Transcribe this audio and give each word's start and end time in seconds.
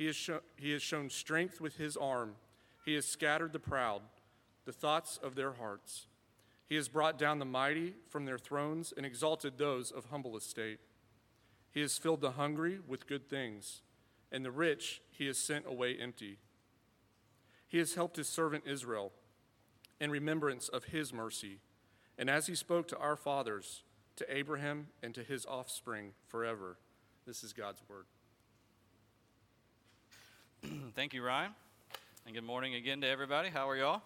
He 0.00 0.06
has, 0.06 0.16
show, 0.16 0.40
he 0.56 0.72
has 0.72 0.80
shown 0.80 1.10
strength 1.10 1.60
with 1.60 1.76
his 1.76 1.94
arm. 1.94 2.36
He 2.86 2.94
has 2.94 3.04
scattered 3.04 3.52
the 3.52 3.58
proud, 3.58 4.00
the 4.64 4.72
thoughts 4.72 5.20
of 5.22 5.34
their 5.34 5.52
hearts. 5.52 6.06
He 6.66 6.76
has 6.76 6.88
brought 6.88 7.18
down 7.18 7.38
the 7.38 7.44
mighty 7.44 7.96
from 8.08 8.24
their 8.24 8.38
thrones 8.38 8.94
and 8.96 9.04
exalted 9.04 9.58
those 9.58 9.90
of 9.90 10.06
humble 10.06 10.38
estate. 10.38 10.78
He 11.70 11.82
has 11.82 11.98
filled 11.98 12.22
the 12.22 12.30
hungry 12.30 12.78
with 12.88 13.06
good 13.06 13.28
things, 13.28 13.82
and 14.32 14.42
the 14.42 14.50
rich 14.50 15.02
he 15.10 15.26
has 15.26 15.36
sent 15.36 15.66
away 15.66 15.98
empty. 16.00 16.38
He 17.68 17.76
has 17.76 17.94
helped 17.94 18.16
his 18.16 18.26
servant 18.26 18.64
Israel 18.66 19.12
in 20.00 20.10
remembrance 20.10 20.70
of 20.70 20.84
his 20.84 21.12
mercy, 21.12 21.58
and 22.16 22.30
as 22.30 22.46
he 22.46 22.54
spoke 22.54 22.88
to 22.88 22.96
our 22.96 23.16
fathers, 23.16 23.82
to 24.16 24.34
Abraham, 24.34 24.86
and 25.02 25.14
to 25.14 25.22
his 25.22 25.44
offspring 25.44 26.12
forever. 26.26 26.78
This 27.26 27.44
is 27.44 27.52
God's 27.52 27.82
word. 27.86 28.06
Thank 30.94 31.14
you, 31.14 31.22
Ryan. 31.22 31.52
And 32.26 32.34
good 32.34 32.44
morning 32.44 32.74
again 32.74 33.00
to 33.00 33.06
everybody. 33.06 33.48
How 33.48 33.68
are 33.68 33.76
y'all? 33.76 34.02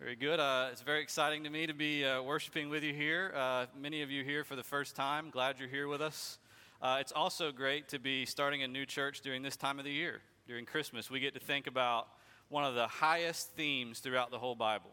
Very 0.00 0.16
good. 0.16 0.40
Uh, 0.40 0.68
it's 0.72 0.80
very 0.80 1.02
exciting 1.02 1.44
to 1.44 1.50
me 1.50 1.66
to 1.66 1.74
be 1.74 2.04
uh, 2.04 2.22
worshiping 2.22 2.70
with 2.70 2.82
you 2.82 2.94
here. 2.94 3.32
Uh, 3.36 3.66
many 3.78 4.02
of 4.02 4.10
you 4.10 4.24
here 4.24 4.44
for 4.44 4.56
the 4.56 4.62
first 4.62 4.96
time. 4.96 5.28
Glad 5.30 5.58
you're 5.58 5.68
here 5.68 5.88
with 5.88 6.00
us. 6.00 6.38
Uh, 6.80 6.98
it's 7.00 7.12
also 7.12 7.52
great 7.52 7.88
to 7.88 7.98
be 7.98 8.24
starting 8.24 8.62
a 8.62 8.68
new 8.68 8.86
church 8.86 9.20
during 9.20 9.42
this 9.42 9.56
time 9.56 9.78
of 9.78 9.84
the 9.84 9.92
year. 9.92 10.20
During 10.48 10.64
Christmas, 10.64 11.10
we 11.10 11.20
get 11.20 11.34
to 11.34 11.40
think 11.40 11.66
about 11.66 12.08
one 12.48 12.64
of 12.64 12.74
the 12.74 12.86
highest 12.86 13.50
themes 13.50 13.98
throughout 13.98 14.30
the 14.30 14.38
whole 14.38 14.54
Bible. 14.54 14.90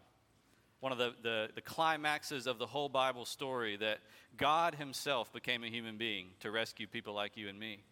One 0.81 0.91
of 0.91 0.97
the, 0.97 1.13
the, 1.21 1.49
the 1.55 1.61
climaxes 1.61 2.47
of 2.47 2.57
the 2.57 2.67
whole 2.67 2.89
Bible 2.89 3.25
story 3.25 3.77
that 3.77 3.99
God 4.35 4.75
Himself 4.75 5.31
became 5.31 5.63
a 5.63 5.67
human 5.67 5.97
being 5.97 6.27
to 6.41 6.51
rescue 6.51 6.87
people 6.87 7.13
like 7.13 7.37
you 7.37 7.47
and 7.47 7.57
me. 7.57 7.83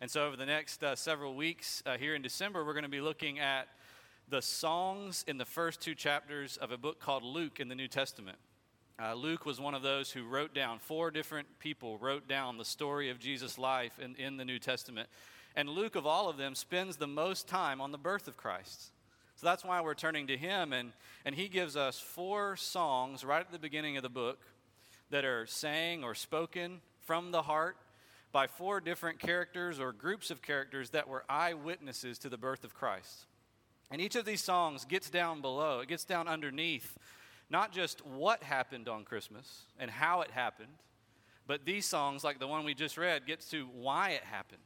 And 0.00 0.08
so, 0.08 0.26
over 0.26 0.36
the 0.36 0.46
next 0.46 0.84
uh, 0.84 0.94
several 0.94 1.34
weeks 1.34 1.82
uh, 1.84 1.98
here 1.98 2.14
in 2.14 2.22
December, 2.22 2.64
we're 2.64 2.72
going 2.72 2.84
to 2.84 2.88
be 2.88 3.00
looking 3.00 3.40
at 3.40 3.66
the 4.28 4.40
songs 4.40 5.24
in 5.26 5.38
the 5.38 5.44
first 5.44 5.80
two 5.80 5.96
chapters 5.96 6.56
of 6.56 6.70
a 6.70 6.78
book 6.78 7.00
called 7.00 7.24
Luke 7.24 7.58
in 7.58 7.68
the 7.68 7.74
New 7.74 7.88
Testament. 7.88 8.38
Uh, 9.02 9.14
Luke 9.14 9.44
was 9.44 9.60
one 9.60 9.74
of 9.74 9.82
those 9.82 10.12
who 10.12 10.22
wrote 10.22 10.54
down, 10.54 10.78
four 10.78 11.10
different 11.10 11.48
people 11.58 11.98
wrote 11.98 12.28
down 12.28 12.58
the 12.58 12.64
story 12.64 13.10
of 13.10 13.18
Jesus' 13.18 13.58
life 13.58 13.98
in, 13.98 14.14
in 14.14 14.36
the 14.36 14.44
New 14.44 14.60
Testament. 14.60 15.08
And 15.56 15.68
Luke, 15.68 15.96
of 15.96 16.06
all 16.06 16.28
of 16.28 16.36
them, 16.36 16.54
spends 16.54 16.96
the 16.96 17.08
most 17.08 17.48
time 17.48 17.80
on 17.80 17.90
the 17.90 17.98
birth 17.98 18.28
of 18.28 18.36
Christ. 18.36 18.92
So 19.34 19.46
that's 19.48 19.64
why 19.64 19.80
we're 19.80 19.94
turning 19.94 20.28
to 20.28 20.36
him, 20.36 20.72
and, 20.72 20.92
and 21.24 21.34
he 21.34 21.48
gives 21.48 21.76
us 21.76 21.98
four 21.98 22.56
songs 22.56 23.24
right 23.24 23.40
at 23.40 23.50
the 23.50 23.58
beginning 23.58 23.96
of 23.96 24.04
the 24.04 24.08
book 24.08 24.38
that 25.10 25.24
are 25.24 25.44
sang 25.46 26.04
or 26.04 26.14
spoken 26.14 26.82
from 27.00 27.32
the 27.32 27.42
heart 27.42 27.76
by 28.32 28.46
four 28.46 28.80
different 28.80 29.18
characters 29.18 29.80
or 29.80 29.92
groups 29.92 30.30
of 30.30 30.42
characters 30.42 30.90
that 30.90 31.08
were 31.08 31.24
eyewitnesses 31.28 32.18
to 32.18 32.28
the 32.28 32.38
birth 32.38 32.64
of 32.64 32.74
Christ. 32.74 33.26
And 33.90 34.00
each 34.00 34.16
of 34.16 34.24
these 34.24 34.42
songs 34.42 34.84
gets 34.84 35.08
down 35.08 35.40
below, 35.40 35.80
it 35.80 35.88
gets 35.88 36.04
down 36.04 36.28
underneath 36.28 36.98
not 37.50 37.72
just 37.72 38.04
what 38.04 38.42
happened 38.42 38.88
on 38.88 39.04
Christmas 39.04 39.62
and 39.78 39.90
how 39.90 40.20
it 40.20 40.30
happened, 40.30 40.68
but 41.46 41.64
these 41.64 41.86
songs, 41.86 42.22
like 42.22 42.38
the 42.38 42.46
one 42.46 42.64
we 42.64 42.74
just 42.74 42.98
read, 42.98 43.26
gets 43.26 43.48
to 43.50 43.66
why 43.72 44.10
it 44.10 44.22
happened. 44.22 44.60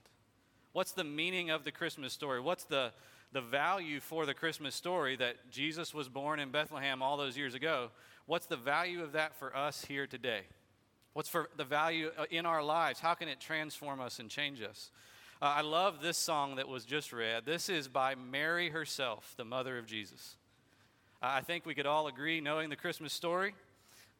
What's 0.72 0.92
the 0.92 1.04
meaning 1.04 1.50
of 1.50 1.64
the 1.64 1.70
Christmas 1.70 2.12
story? 2.12 2.40
What's 2.40 2.64
the, 2.64 2.92
the 3.32 3.40
value 3.40 4.00
for 4.00 4.26
the 4.26 4.34
Christmas 4.34 4.74
story 4.74 5.14
that 5.16 5.50
Jesus 5.50 5.94
was 5.94 6.08
born 6.08 6.40
in 6.40 6.50
Bethlehem 6.50 7.02
all 7.02 7.16
those 7.16 7.36
years 7.36 7.54
ago? 7.54 7.90
What's 8.26 8.46
the 8.46 8.56
value 8.56 9.02
of 9.02 9.12
that 9.12 9.36
for 9.36 9.56
us 9.56 9.84
here 9.84 10.08
today? 10.08 10.42
What's 11.14 11.28
for 11.28 11.50
the 11.56 11.64
value 11.64 12.10
uh, 12.16 12.24
in 12.30 12.46
our 12.46 12.62
lives? 12.62 12.98
How 12.98 13.12
can 13.14 13.28
it 13.28 13.38
transform 13.38 14.00
us 14.00 14.18
and 14.18 14.30
change 14.30 14.62
us? 14.62 14.90
Uh, 15.42 15.46
I 15.56 15.60
love 15.60 16.00
this 16.00 16.16
song 16.16 16.56
that 16.56 16.68
was 16.68 16.86
just 16.86 17.12
read. 17.12 17.44
This 17.44 17.68
is 17.68 17.86
by 17.86 18.14
Mary 18.14 18.70
herself, 18.70 19.34
the 19.36 19.44
mother 19.44 19.76
of 19.76 19.86
Jesus. 19.86 20.36
Uh, 21.22 21.26
I 21.32 21.40
think 21.42 21.66
we 21.66 21.74
could 21.74 21.84
all 21.84 22.06
agree, 22.06 22.40
knowing 22.40 22.70
the 22.70 22.76
Christmas 22.76 23.12
story, 23.12 23.54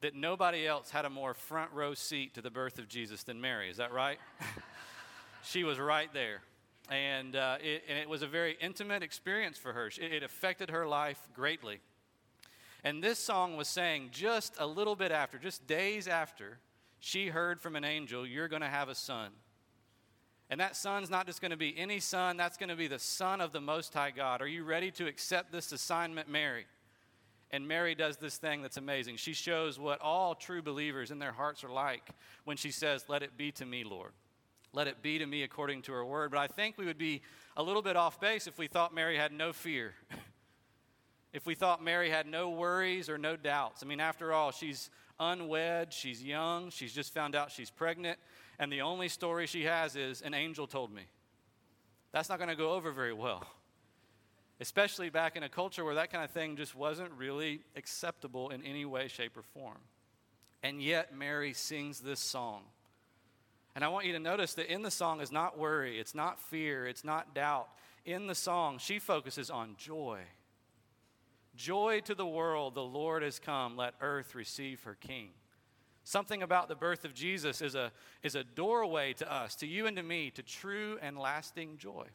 that 0.03 0.15
nobody 0.15 0.67
else 0.67 0.91
had 0.91 1.07
a 1.07 1.11
more 1.11 1.33
front 1.33 1.71
row 1.73 1.95
seat 1.95 2.35
to 2.35 2.43
the 2.43 2.51
birth 2.51 2.79
of 2.79 2.89
Jesus 2.89 3.23
than 3.23 3.41
Mary. 3.41 3.71
Is 3.71 3.79
that 3.79 3.93
right? 3.93 4.19
she 5.45 5.65
was 5.65 5.79
right 5.79 6.13
there. 6.13 6.43
And, 6.91 7.37
uh, 7.37 7.57
it, 7.63 7.85
and, 7.89 7.99
it, 7.99 8.09
was 8.09 8.21
a 8.21 8.27
very 8.27 8.59
intimate 8.61 9.03
experience 9.03 9.57
for 9.57 9.73
her. 9.73 9.87
It, 9.87 10.13
it 10.13 10.23
affected 10.23 10.69
her 10.69 10.87
life 10.87 11.27
greatly. 11.33 11.81
And 12.85 13.03
this 13.03 13.19
song 13.19 13.57
was 13.57 13.69
saying 13.69 14.09
just 14.11 14.57
a 14.59 14.67
little 14.67 14.97
bit 14.97 15.13
after, 15.13 15.39
just 15.39 15.67
days 15.67 16.07
after, 16.07 16.59
she 17.05 17.27
heard 17.27 17.61
from 17.61 17.75
an 17.75 17.85
angel, 17.85 18.25
You're 18.25 18.47
going 18.47 18.63
to 18.63 18.69
have 18.69 18.89
a 18.89 18.95
son. 18.95 19.33
And 20.49 20.61
that 20.61 20.77
son's 20.77 21.11
not 21.11 21.27
just 21.27 21.41
going 21.41 21.51
to 21.51 21.57
be 21.57 21.77
any 21.77 21.99
son, 21.99 22.37
that's 22.37 22.57
going 22.57 22.69
to 22.69 22.77
be 22.77 22.87
the 22.87 22.99
son 22.99 23.41
of 23.41 23.53
the 23.53 23.61
Most 23.61 23.93
High 23.93 24.13
God. 24.13 24.41
Are 24.41 24.47
you 24.47 24.63
ready 24.63 24.91
to 24.93 25.07
accept 25.07 25.51
this 25.51 25.73
assignment, 25.73 26.29
Mary? 26.29 26.65
And 27.51 27.67
Mary 27.67 27.97
does 27.97 28.19
this 28.19 28.37
thing 28.37 28.63
that's 28.63 28.77
amazing. 28.77 29.17
She 29.17 29.33
shows 29.33 29.81
what 29.81 30.01
all 30.01 30.37
true 30.37 30.63
believers 30.63 31.11
in 31.11 31.19
their 31.19 31.33
hearts 31.33 31.65
are 31.65 31.73
like 31.73 32.09
when 32.45 32.57
she 32.57 32.71
says, 32.71 33.05
Let 33.09 33.25
it 33.25 33.37
be 33.37 33.51
to 33.53 33.67
me, 33.67 33.83
Lord. 33.83 34.13
Let 34.73 34.87
it 34.87 35.03
be 35.03 35.19
to 35.19 35.27
me 35.27 35.43
according 35.43 35.83
to 35.83 35.93
her 35.93 36.05
word. 36.05 36.31
But 36.31 36.39
I 36.39 36.47
think 36.47 36.79
we 36.79 36.87
would 36.87 36.99
be 36.99 37.23
a 37.57 37.63
little 37.65 37.83
bit 37.83 37.97
off 37.97 38.21
base 38.21 38.47
if 38.47 38.59
we 38.59 38.69
thought 38.69 38.95
Mary 38.95 39.17
had 39.17 39.33
no 39.33 39.53
fear. 39.53 39.95
if 41.33 41.47
we 41.47 41.57
thought 41.57 41.83
Mary 41.83 42.11
had 42.11 42.27
no 42.27 42.51
worries 42.51 43.09
or 43.09 43.19
no 43.19 43.35
doubts. 43.35 43.83
I 43.83 43.87
mean, 43.87 44.01
after 44.01 44.33
all, 44.33 44.53
she's 44.53 44.89
unwed, 45.31 45.93
she's 45.93 46.23
young, 46.23 46.71
she's 46.71 46.93
just 46.93 47.15
found 47.15 47.35
out 47.35 47.51
she's 47.51 47.71
pregnant 47.71 48.19
and 48.59 48.71
the 48.71 48.83
only 48.83 49.09
story 49.09 49.47
she 49.47 49.65
has 49.65 49.97
is 49.97 50.23
an 50.23 50.35
angel 50.35 50.69
told 50.69 50.93
me. 50.93 51.03
That's 52.13 52.29
not 52.29 52.39
going 52.39 52.51
to 52.51 52.57
go 52.57 52.73
over 52.75 52.93
very 52.93 53.13
well. 53.13 53.45
Especially 54.61 55.11
back 55.11 55.35
in 55.35 55.43
a 55.43 55.49
culture 55.49 55.85
where 55.85 55.97
that 55.97 56.13
kind 56.13 56.23
of 56.23 56.31
thing 56.31 56.57
just 56.57 56.77
wasn't 56.77 57.11
really 57.17 57.63
acceptable 57.75 58.51
in 58.51 58.63
any 58.63 58.85
way, 58.85 59.09
shape, 59.09 59.37
or 59.37 59.43
form. 59.43 59.79
And 60.63 60.81
yet, 60.81 61.17
Mary 61.17 61.53
sings 61.53 62.01
this 62.01 62.21
song. 62.21 62.63
And 63.75 63.85
I 63.85 63.89
want 63.89 64.07
you 64.07 64.13
to 64.13 64.21
notice 64.21 64.55
that 64.55 64.73
in 64.73 64.83
the 64.83 64.91
song 64.91 65.21
is 65.21 65.33
not 65.33 65.59
worry, 65.59 65.99
it's 65.99 66.15
not 66.15 66.39
fear, 66.39 66.87
it's 66.87 67.03
not 67.03 67.35
doubt. 67.35 67.69
In 68.05 68.27
the 68.27 68.35
song, 68.37 68.79
she 68.79 68.99
focuses 68.99 69.51
on 69.51 69.75
joy. 69.77 70.21
Joy 71.63 72.01
to 72.07 72.17
the 72.17 72.27
world, 72.27 72.75
the 72.75 72.83
Lord 72.83 73.23
has 73.23 73.39
come, 73.39 73.77
let 73.77 73.95
earth 74.01 74.35
receive 74.35 74.83
her 74.83 74.97
King. 74.97 75.29
Something 76.03 76.43
about 76.43 76.67
the 76.67 76.75
birth 76.75 77.05
of 77.05 77.15
Jesus 77.15 77.63
is 77.63 77.77
a, 77.77 77.93
is 78.25 78.35
a 78.35 78.43
doorway 78.43 79.13
to 79.13 79.33
us, 79.33 79.55
to 79.57 79.67
you 79.69 79.87
and 79.87 79.97
to 79.97 80.03
me, 80.03 80.31
to 80.31 80.43
true 80.43 80.99
and 81.01 81.17
lasting 81.17 81.79
joy. 81.79 82.07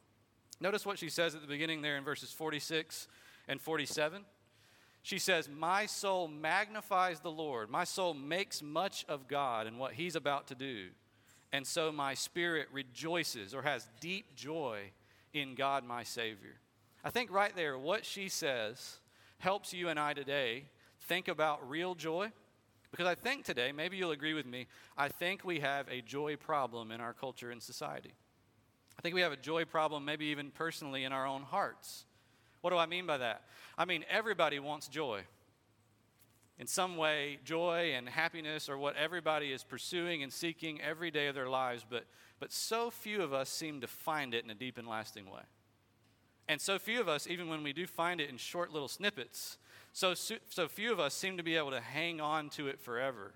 Notice 0.59 0.85
what 0.85 1.00
she 1.00 1.08
says 1.08 1.34
at 1.34 1.40
the 1.40 1.47
beginning 1.47 1.81
there 1.81 1.96
in 1.96 2.03
verses 2.03 2.30
46 2.34 3.08
and 3.47 3.62
47. 3.62 4.25
She 5.02 5.18
says, 5.18 5.47
My 5.47 5.85
soul 5.85 6.28
magnifies 6.28 7.22
the 7.22 7.31
Lord. 7.31 7.69
My 7.69 7.85
soul 7.85 8.14
makes 8.14 8.62
much 8.62 9.06
of 9.08 9.29
God 9.29 9.66
and 9.66 9.79
what 9.79 9.94
he's 9.94 10.18
about 10.18 10.47
to 10.47 10.56
do. 10.56 10.88
And 11.53 11.66
so 11.66 11.94
my 11.94 12.16
spirit 12.16 12.68
rejoices 12.74 13.53
or 13.53 13.62
has 13.62 13.88
deep 14.02 14.35
joy 14.35 14.91
in 15.34 15.55
God, 15.55 15.85
my 15.85 16.03
Savior. 16.03 16.59
I 17.02 17.11
think 17.11 17.32
right 17.32 17.55
there, 17.55 17.78
what 17.78 18.05
she 18.05 18.28
says 18.28 18.97
helps 19.39 19.73
you 19.73 19.89
and 19.89 19.99
I 19.99 20.13
today 20.13 20.66
think 21.01 21.28
about 21.28 21.69
real 21.69 21.95
joy 21.95 22.31
because 22.91 23.05
I 23.05 23.16
think 23.16 23.43
today, 23.43 23.72
maybe 23.72 23.97
you'll 23.97 24.11
agree 24.11 24.34
with 24.34 24.45
me, 24.45 24.67
I 24.97 25.09
think 25.09 25.43
we 25.43 25.59
have 25.59 25.87
a 25.89 26.01
joy 26.01 26.35
problem 26.35 26.91
in 26.91 27.01
our 27.01 27.13
culture 27.13 27.51
and 27.51 27.61
society. 27.61 28.13
I 28.97 29.01
think 29.01 29.13
we 29.13 29.22
have 29.22 29.31
a 29.31 29.37
joy 29.37 29.66
problem, 29.66 30.05
maybe 30.05 30.25
even 30.28 30.51
personally 30.51 31.03
in 31.03 31.11
our 31.11 31.28
own 31.28 31.43
hearts. 31.43 32.05
What 32.61 32.72
do 32.72 32.78
I 32.78 32.85
mean 32.85 33.05
by 33.05 33.17
that? 33.17 33.43
I 33.78 33.85
mean, 33.85 34.05
everybody 34.09 34.59
wants 34.59 34.87
joy. 34.87 35.22
In 36.59 36.66
some 36.66 36.97
way, 36.97 37.40
joy 37.43 37.93
and 37.95 38.09
happiness 38.09 38.67
are 38.67 38.78
what 38.78 38.95
everybody 38.95 39.51
is 39.51 39.63
pursuing 39.63 40.23
and 40.23 40.33
seeking 40.33 40.81
every 40.81 41.11
day 41.11 41.28
of 41.28 41.35
their 41.35 41.49
lives, 41.49 41.85
but, 41.87 42.05
but 42.40 42.51
so 42.51 42.90
few 42.90 43.22
of 43.22 43.31
us 43.31 43.49
seem 43.49 43.81
to 43.81 43.87
find 43.87 44.33
it 44.33 44.43
in 44.43 44.49
a 44.49 44.55
deep 44.55 44.79
and 44.79 44.87
lasting 44.87 45.29
way. 45.29 45.43
And 46.49 46.61
so 46.61 46.79
few 46.79 47.02
of 47.02 47.09
us, 47.09 47.28
even 47.28 47.49
when 47.49 47.61
we 47.61 47.73
do 47.73 47.85
find 47.85 48.22
it 48.22 48.29
in 48.29 48.38
short 48.38 48.72
little 48.72 48.88
snippets, 48.88 49.58
so, 49.91 50.14
so 50.14 50.67
few 50.67 50.91
of 50.91 50.99
us 50.99 51.14
seem 51.14 51.38
to 51.38 51.44
be 51.44 51.55
able 51.55 51.72
to 51.72 51.82
hang 51.82 52.22
on 52.22 52.49
to 52.52 52.67
it 52.67 52.79
forever. 52.79 53.34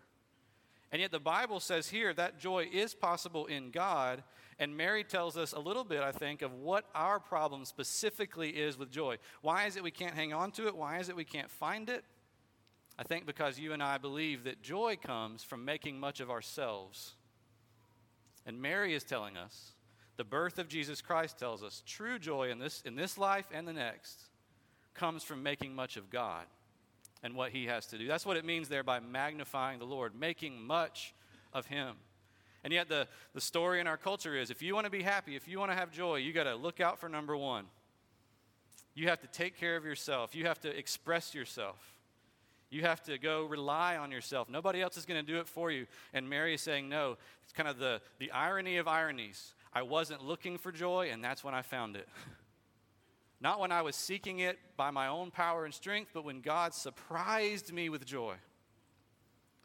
And 0.91 1.01
yet 1.01 1.11
the 1.11 1.19
Bible 1.19 1.59
says 1.59 1.89
here 1.89 2.13
that 2.13 2.39
joy 2.39 2.69
is 2.71 2.93
possible 2.93 3.45
in 3.45 3.71
God, 3.71 4.23
And 4.61 4.77
Mary 4.77 5.03
tells 5.03 5.37
us 5.37 5.53
a 5.53 5.59
little 5.59 5.83
bit, 5.83 6.03
I 6.03 6.11
think, 6.11 6.43
of 6.43 6.53
what 6.53 6.85
our 6.93 7.19
problem 7.19 7.65
specifically 7.65 8.51
is 8.51 8.77
with 8.77 8.91
joy. 8.91 9.17
Why 9.41 9.65
is 9.65 9.75
it 9.75 9.81
we 9.81 9.89
can't 9.89 10.13
hang 10.13 10.33
on 10.33 10.51
to 10.51 10.67
it? 10.67 10.75
Why 10.75 10.99
is 10.99 11.09
it 11.09 11.15
we 11.15 11.25
can't 11.25 11.49
find 11.49 11.89
it? 11.89 12.03
I 12.99 13.03
think 13.03 13.25
because 13.25 13.57
you 13.57 13.73
and 13.73 13.81
I 13.81 13.97
believe 13.97 14.43
that 14.43 14.61
joy 14.61 14.97
comes 15.01 15.43
from 15.43 15.65
making 15.65 15.99
much 15.99 16.19
of 16.19 16.29
ourselves. 16.29 17.15
And 18.45 18.61
Mary 18.61 18.93
is 18.93 19.03
telling 19.03 19.35
us, 19.35 19.71
the 20.21 20.25
birth 20.25 20.59
of 20.59 20.67
Jesus 20.67 21.01
Christ 21.01 21.39
tells 21.39 21.63
us, 21.63 21.81
true 21.87 22.19
joy 22.19 22.51
in 22.51 22.59
this, 22.59 22.83
in 22.85 22.93
this 22.93 23.17
life 23.17 23.47
and 23.51 23.67
the 23.67 23.73
next 23.73 24.21
comes 24.93 25.23
from 25.23 25.41
making 25.41 25.73
much 25.73 25.97
of 25.97 26.11
God 26.11 26.45
and 27.23 27.33
what 27.33 27.49
He 27.49 27.65
has 27.65 27.87
to 27.87 27.97
do. 27.97 28.07
That's 28.07 28.23
what 28.23 28.37
it 28.37 28.45
means 28.45 28.69
there 28.69 28.83
by 28.83 28.99
magnifying 28.99 29.79
the 29.79 29.85
Lord, 29.85 30.13
making 30.13 30.61
much 30.61 31.15
of 31.53 31.65
Him. 31.65 31.95
And 32.63 32.71
yet, 32.71 32.87
the, 32.87 33.07
the 33.33 33.41
story 33.41 33.79
in 33.79 33.87
our 33.87 33.97
culture 33.97 34.37
is 34.37 34.51
if 34.51 34.61
you 34.61 34.75
want 34.75 34.85
to 34.85 34.91
be 34.91 35.01
happy, 35.01 35.35
if 35.35 35.47
you 35.47 35.57
want 35.57 35.71
to 35.71 35.75
have 35.75 35.89
joy, 35.89 36.17
you 36.17 36.33
got 36.33 36.43
to 36.43 36.53
look 36.53 36.79
out 36.79 36.99
for 36.99 37.09
number 37.09 37.35
one. 37.35 37.65
You 38.93 39.07
have 39.07 39.21
to 39.21 39.27
take 39.27 39.57
care 39.57 39.75
of 39.75 39.85
yourself, 39.85 40.35
you 40.35 40.45
have 40.45 40.59
to 40.59 40.69
express 40.69 41.33
yourself. 41.33 41.79
You 42.69 42.83
have 42.83 43.01
to 43.05 43.17
go 43.17 43.45
rely 43.45 43.97
on 43.97 44.11
yourself. 44.11 44.49
Nobody 44.49 44.83
else 44.83 44.97
is 44.97 45.05
going 45.05 45.19
to 45.19 45.29
do 45.29 45.39
it 45.39 45.47
for 45.47 45.71
you. 45.71 45.87
And 46.13 46.29
Mary 46.29 46.53
is 46.53 46.61
saying, 46.61 46.87
no. 46.87 47.17
It's 47.43 47.51
kind 47.51 47.67
of 47.67 47.79
the, 47.79 48.01
the 48.19 48.31
irony 48.31 48.77
of 48.77 48.87
ironies. 48.87 49.55
I 49.73 49.81
wasn't 49.83 50.23
looking 50.23 50.57
for 50.57 50.71
joy, 50.71 51.09
and 51.11 51.23
that's 51.23 51.43
when 51.43 51.53
I 51.53 51.61
found 51.61 51.95
it. 51.95 52.07
Not 53.41 53.59
when 53.59 53.71
I 53.71 53.81
was 53.81 53.95
seeking 53.95 54.39
it 54.39 54.59
by 54.77 54.91
my 54.91 55.07
own 55.07 55.31
power 55.31 55.65
and 55.65 55.73
strength, 55.73 56.11
but 56.13 56.23
when 56.23 56.41
God 56.41 56.73
surprised 56.73 57.73
me 57.73 57.89
with 57.89 58.05
joy. 58.05 58.35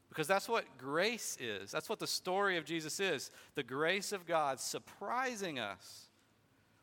Because 0.08 0.26
that's 0.26 0.48
what 0.48 0.64
grace 0.78 1.36
is. 1.38 1.70
That's 1.70 1.88
what 1.90 1.98
the 1.98 2.06
story 2.06 2.56
of 2.56 2.64
Jesus 2.64 3.00
is 3.00 3.30
the 3.54 3.62
grace 3.62 4.12
of 4.12 4.26
God 4.26 4.60
surprising 4.60 5.58
us 5.58 6.06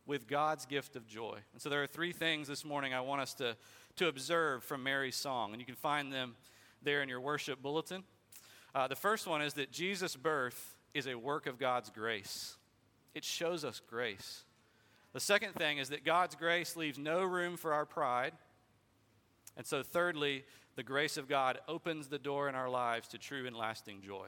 with 0.06 0.28
God's 0.28 0.66
gift 0.66 0.96
of 0.96 1.08
joy. 1.08 1.38
And 1.54 1.62
so 1.62 1.70
there 1.70 1.82
are 1.82 1.88
three 1.88 2.12
things 2.12 2.48
this 2.48 2.66
morning 2.66 2.94
I 2.94 3.02
want 3.02 3.22
us 3.22 3.34
to, 3.36 3.56
to 3.96 4.08
observe 4.08 4.64
from 4.64 4.84
Mary's 4.84 5.16
song, 5.16 5.52
and 5.52 5.60
you 5.60 5.66
can 5.66 5.76
find 5.76 6.12
them 6.12 6.36
there 6.82 7.02
in 7.02 7.10
your 7.10 7.22
worship 7.22 7.62
bulletin. 7.62 8.04
Uh, 8.76 8.88
the 8.88 8.96
first 8.96 9.28
one 9.28 9.42
is 9.42 9.54
that 9.54 9.72
Jesus' 9.72 10.16
birth 10.16 10.76
is 10.94 11.08
a 11.08 11.16
work 11.16 11.48
of 11.48 11.58
God's 11.58 11.90
grace, 11.90 12.58
it 13.14 13.24
shows 13.24 13.64
us 13.64 13.82
grace. 13.90 14.44
The 15.14 15.20
second 15.20 15.54
thing 15.54 15.78
is 15.78 15.90
that 15.90 16.04
God's 16.04 16.36
grace 16.36 16.76
leaves 16.76 16.98
no 16.98 17.24
room 17.24 17.56
for 17.56 17.74
our 17.74 17.86
pride. 17.86 18.34
And 19.56 19.66
so, 19.66 19.84
thirdly, 19.84 20.44
the 20.76 20.84
grace 20.84 21.18
of 21.18 21.30
God 21.30 21.60
opens 21.68 22.08
the 22.08 22.18
door 22.18 22.50
in 22.50 22.56
our 22.56 22.70
lives 22.70 23.08
to 23.10 23.20
true 23.20 23.46
and 23.46 23.56
lasting 23.56 24.02
joy. 24.02 24.28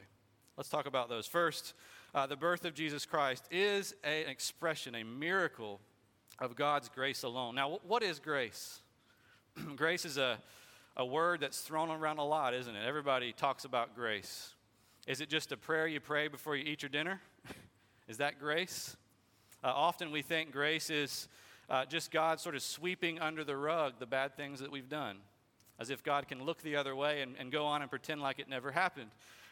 Let's 0.57 0.69
talk 0.69 0.85
about 0.85 1.09
those. 1.09 1.25
First, 1.25 1.73
uh, 2.13 2.27
the 2.27 2.35
birth 2.35 2.65
of 2.65 2.75
Jesus 2.75 3.05
Christ 3.05 3.45
is 3.51 3.95
a, 4.03 4.23
an 4.23 4.29
expression, 4.29 4.95
a 4.95 5.03
miracle 5.03 5.81
of 6.39 6.55
God's 6.55 6.87
grace 6.87 7.23
alone. 7.23 7.55
Now, 7.55 7.79
what 7.87 8.03
is 8.03 8.19
grace? 8.19 8.81
grace 9.75 10.05
is 10.05 10.17
a, 10.17 10.37
a 10.95 11.05
word 11.05 11.41
that's 11.41 11.61
thrown 11.61 11.89
around 11.89 12.19
a 12.19 12.23
lot, 12.23 12.53
isn't 12.53 12.75
it? 12.75 12.85
Everybody 12.85 13.33
talks 13.33 13.65
about 13.65 13.95
grace. 13.95 14.53
Is 15.07 15.19
it 15.19 15.29
just 15.29 15.51
a 15.51 15.57
prayer 15.57 15.87
you 15.87 15.99
pray 15.99 16.27
before 16.27 16.55
you 16.55 16.63
eat 16.63 16.83
your 16.83 16.89
dinner? 16.89 17.21
Is 18.07 18.17
that 18.17 18.39
grace? 18.39 18.95
Uh, 19.63 19.67
often 19.67 20.11
we 20.11 20.21
think 20.21 20.51
grace 20.51 20.89
is 20.89 21.27
uh, 21.69 21.85
just 21.85 22.11
God 22.11 22.39
sort 22.39 22.55
of 22.55 22.61
sweeping 22.61 23.19
under 23.19 23.43
the 23.43 23.57
rug 23.57 23.93
the 23.99 24.05
bad 24.05 24.35
things 24.35 24.59
that 24.59 24.71
we've 24.71 24.89
done 24.89 25.17
as 25.79 25.89
if 25.89 26.03
God 26.03 26.27
can 26.27 26.43
look 26.43 26.61
the 26.61 26.75
other 26.75 26.95
way 26.95 27.21
and, 27.21 27.35
and 27.37 27.51
go 27.51 27.65
on 27.65 27.81
and 27.81 27.89
pretend 27.89 28.21
like 28.21 28.39
it 28.39 28.47
never 28.47 28.71
happened. 28.71 29.11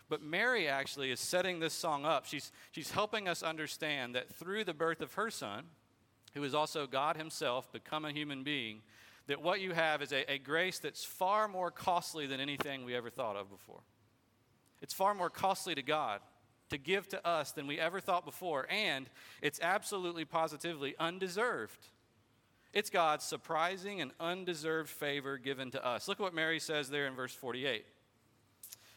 But 0.09 0.21
Mary 0.21 0.67
actually 0.67 1.11
is 1.11 1.19
setting 1.19 1.59
this 1.59 1.73
song 1.73 2.05
up. 2.05 2.25
She's, 2.25 2.51
she's 2.71 2.91
helping 2.91 3.27
us 3.27 3.43
understand 3.43 4.15
that 4.15 4.33
through 4.33 4.63
the 4.63 4.73
birth 4.73 5.01
of 5.01 5.13
her 5.13 5.29
son, 5.29 5.65
who 6.33 6.43
is 6.43 6.53
also 6.53 6.87
God 6.87 7.17
Himself, 7.17 7.71
become 7.71 8.05
a 8.05 8.11
human 8.11 8.43
being, 8.43 8.81
that 9.27 9.41
what 9.41 9.61
you 9.61 9.71
have 9.71 10.01
is 10.01 10.11
a, 10.11 10.31
a 10.31 10.37
grace 10.37 10.79
that's 10.79 11.03
far 11.03 11.47
more 11.47 11.71
costly 11.71 12.27
than 12.27 12.39
anything 12.39 12.83
we 12.83 12.95
ever 12.95 13.09
thought 13.09 13.35
of 13.35 13.49
before. 13.49 13.81
It's 14.81 14.93
far 14.93 15.13
more 15.13 15.29
costly 15.29 15.75
to 15.75 15.81
God 15.81 16.19
to 16.69 16.77
give 16.77 17.07
to 17.09 17.27
us 17.27 17.51
than 17.51 17.67
we 17.67 17.79
ever 17.79 17.99
thought 17.99 18.25
before, 18.25 18.67
and 18.69 19.09
it's 19.41 19.59
absolutely 19.61 20.25
positively 20.25 20.95
undeserved. 20.99 21.87
It's 22.73 22.89
God's 22.89 23.23
surprising 23.23 24.01
and 24.01 24.11
undeserved 24.19 24.89
favor 24.89 25.37
given 25.37 25.69
to 25.71 25.85
us. 25.85 26.07
Look 26.07 26.19
at 26.19 26.23
what 26.23 26.33
Mary 26.33 26.59
says 26.59 26.89
there 26.89 27.05
in 27.05 27.15
verse 27.15 27.33
48. 27.33 27.85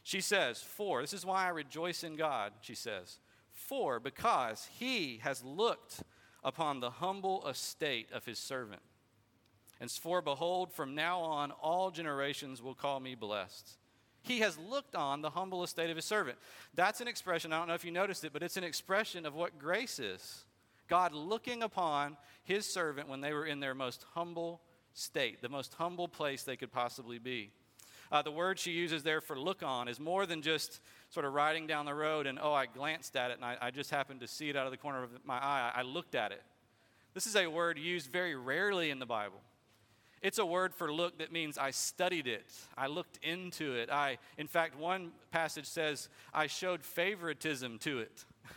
She 0.03 0.21
says, 0.21 0.63
For, 0.63 1.03
this 1.03 1.13
is 1.13 1.27
why 1.27 1.45
I 1.45 1.51
rejoice 1.51 2.03
in 2.03 2.17
God, 2.17 2.53
she 2.63 2.75
says, 2.75 3.19
for 3.53 4.01
because 4.01 4.69
he 4.79 5.19
has 5.23 5.43
looked 5.43 6.03
upon 6.45 6.81
the 6.81 6.91
humble 6.91 7.47
estate 7.49 8.09
of 8.13 8.25
his 8.25 8.39
servant. 8.39 8.83
And 9.81 9.91
for 9.91 10.23
behold, 10.23 10.73
from 10.73 10.95
now 10.95 11.21
on, 11.21 11.51
all 11.51 11.91
generations 11.91 12.63
will 12.63 12.75
call 12.75 13.01
me 13.01 13.15
blessed. 13.15 13.77
He 14.26 14.40
has 14.40 14.58
looked 14.58 14.96
on 14.96 15.23
the 15.23 15.31
humble 15.31 15.62
estate 15.62 15.88
of 15.88 15.96
his 15.96 16.05
servant. 16.05 16.37
That's 16.75 17.00
an 17.00 17.06
expression, 17.06 17.52
I 17.52 17.58
don't 17.58 17.69
know 17.69 17.75
if 17.75 17.84
you 17.84 17.93
noticed 17.93 18.25
it, 18.25 18.32
but 18.32 18.43
it's 18.43 18.56
an 18.56 18.64
expression 18.64 19.25
of 19.25 19.34
what 19.34 19.58
grace 19.58 20.00
is. 20.00 20.44
God 20.88 21.12
looking 21.12 21.62
upon 21.62 22.17
his 22.43 22.67
servant 22.67 23.08
when 23.08 23.20
they 23.20 23.32
were 23.32 23.46
in 23.46 23.61
their 23.61 23.75
most 23.75 24.05
humble 24.14 24.61
state, 24.94 25.43
the 25.43 25.49
most 25.49 25.75
humble 25.75 26.08
place 26.08 26.43
they 26.43 26.56
could 26.56 26.73
possibly 26.73 27.19
be. 27.19 27.50
Uh, 28.11 28.23
the 28.23 28.31
word 28.31 28.58
she 28.58 28.73
uses 28.73 29.02
there 29.02 29.20
for 29.20 29.38
look 29.38 29.62
on 29.62 29.88
is 29.88 30.00
more 30.00 30.26
than 30.26 30.43
just 30.43 30.81
sort 31.11 31.26
of 31.26 31.32
riding 31.32 31.67
down 31.67 31.87
the 31.87 31.94
road 31.94 32.26
and, 32.26 32.38
oh, 32.40 32.52
I 32.52 32.67
glanced 32.67 33.17
at 33.17 33.31
it 33.31 33.37
and 33.37 33.44
I, 33.44 33.56
I 33.61 33.70
just 33.70 33.90
happened 33.90 34.20
to 34.20 34.29
see 34.29 34.49
it 34.49 34.56
out 34.56 34.67
of 34.67 34.72
the 34.72 34.76
corner 34.76 35.02
of 35.02 35.11
my 35.25 35.37
eye. 35.37 35.72
I, 35.75 35.81
I 35.81 35.82
looked 35.82 36.14
at 36.14 36.32
it. 36.32 36.43
This 37.14 37.26
is 37.26 37.37
a 37.37 37.46
word 37.46 37.79
used 37.79 38.11
very 38.11 38.34
rarely 38.34 38.90
in 38.90 38.99
the 38.99 39.06
Bible. 39.06 39.40
It's 40.23 40.39
a 40.39 40.47
word 40.47 40.75
for 40.75 40.93
look 40.93 41.19
that 41.19 41.33
means 41.33 41.59
I 41.59 41.71
studied 41.71 42.27
it. 42.27 42.47
I 42.77 42.87
looked 42.87 43.19
into 43.23 43.75
it. 43.75 43.91
I, 43.91 44.19
in 44.39 44.47
fact, 44.47 44.79
one 44.79 45.13
passage 45.31 45.67
says, 45.67 46.09
I 46.33 46.47
showed 46.47 46.83
favoritism 46.83 47.79
to 47.81 48.01
it. 48.01 48.25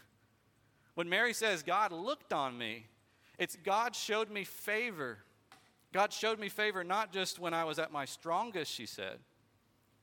When 0.96 1.08
Mary 1.08 1.32
says, 1.32 1.64
God 1.64 1.94
looked 1.94 2.34
on 2.34 2.58
me, 2.58 2.86
it's 3.38 3.56
God 3.56 3.96
showed 3.96 4.30
me 4.30 4.44
favor. 4.44 5.20
God 5.94 6.12
showed 6.12 6.40
me 6.40 6.50
favor 6.50 6.84
not 6.84 7.14
just 7.14 7.40
when 7.40 7.54
I 7.54 7.64
was 7.64 7.80
at 7.80 7.90
my 7.90 8.04
strongest, 8.04 8.70
she 8.70 8.86
said. 8.86 9.20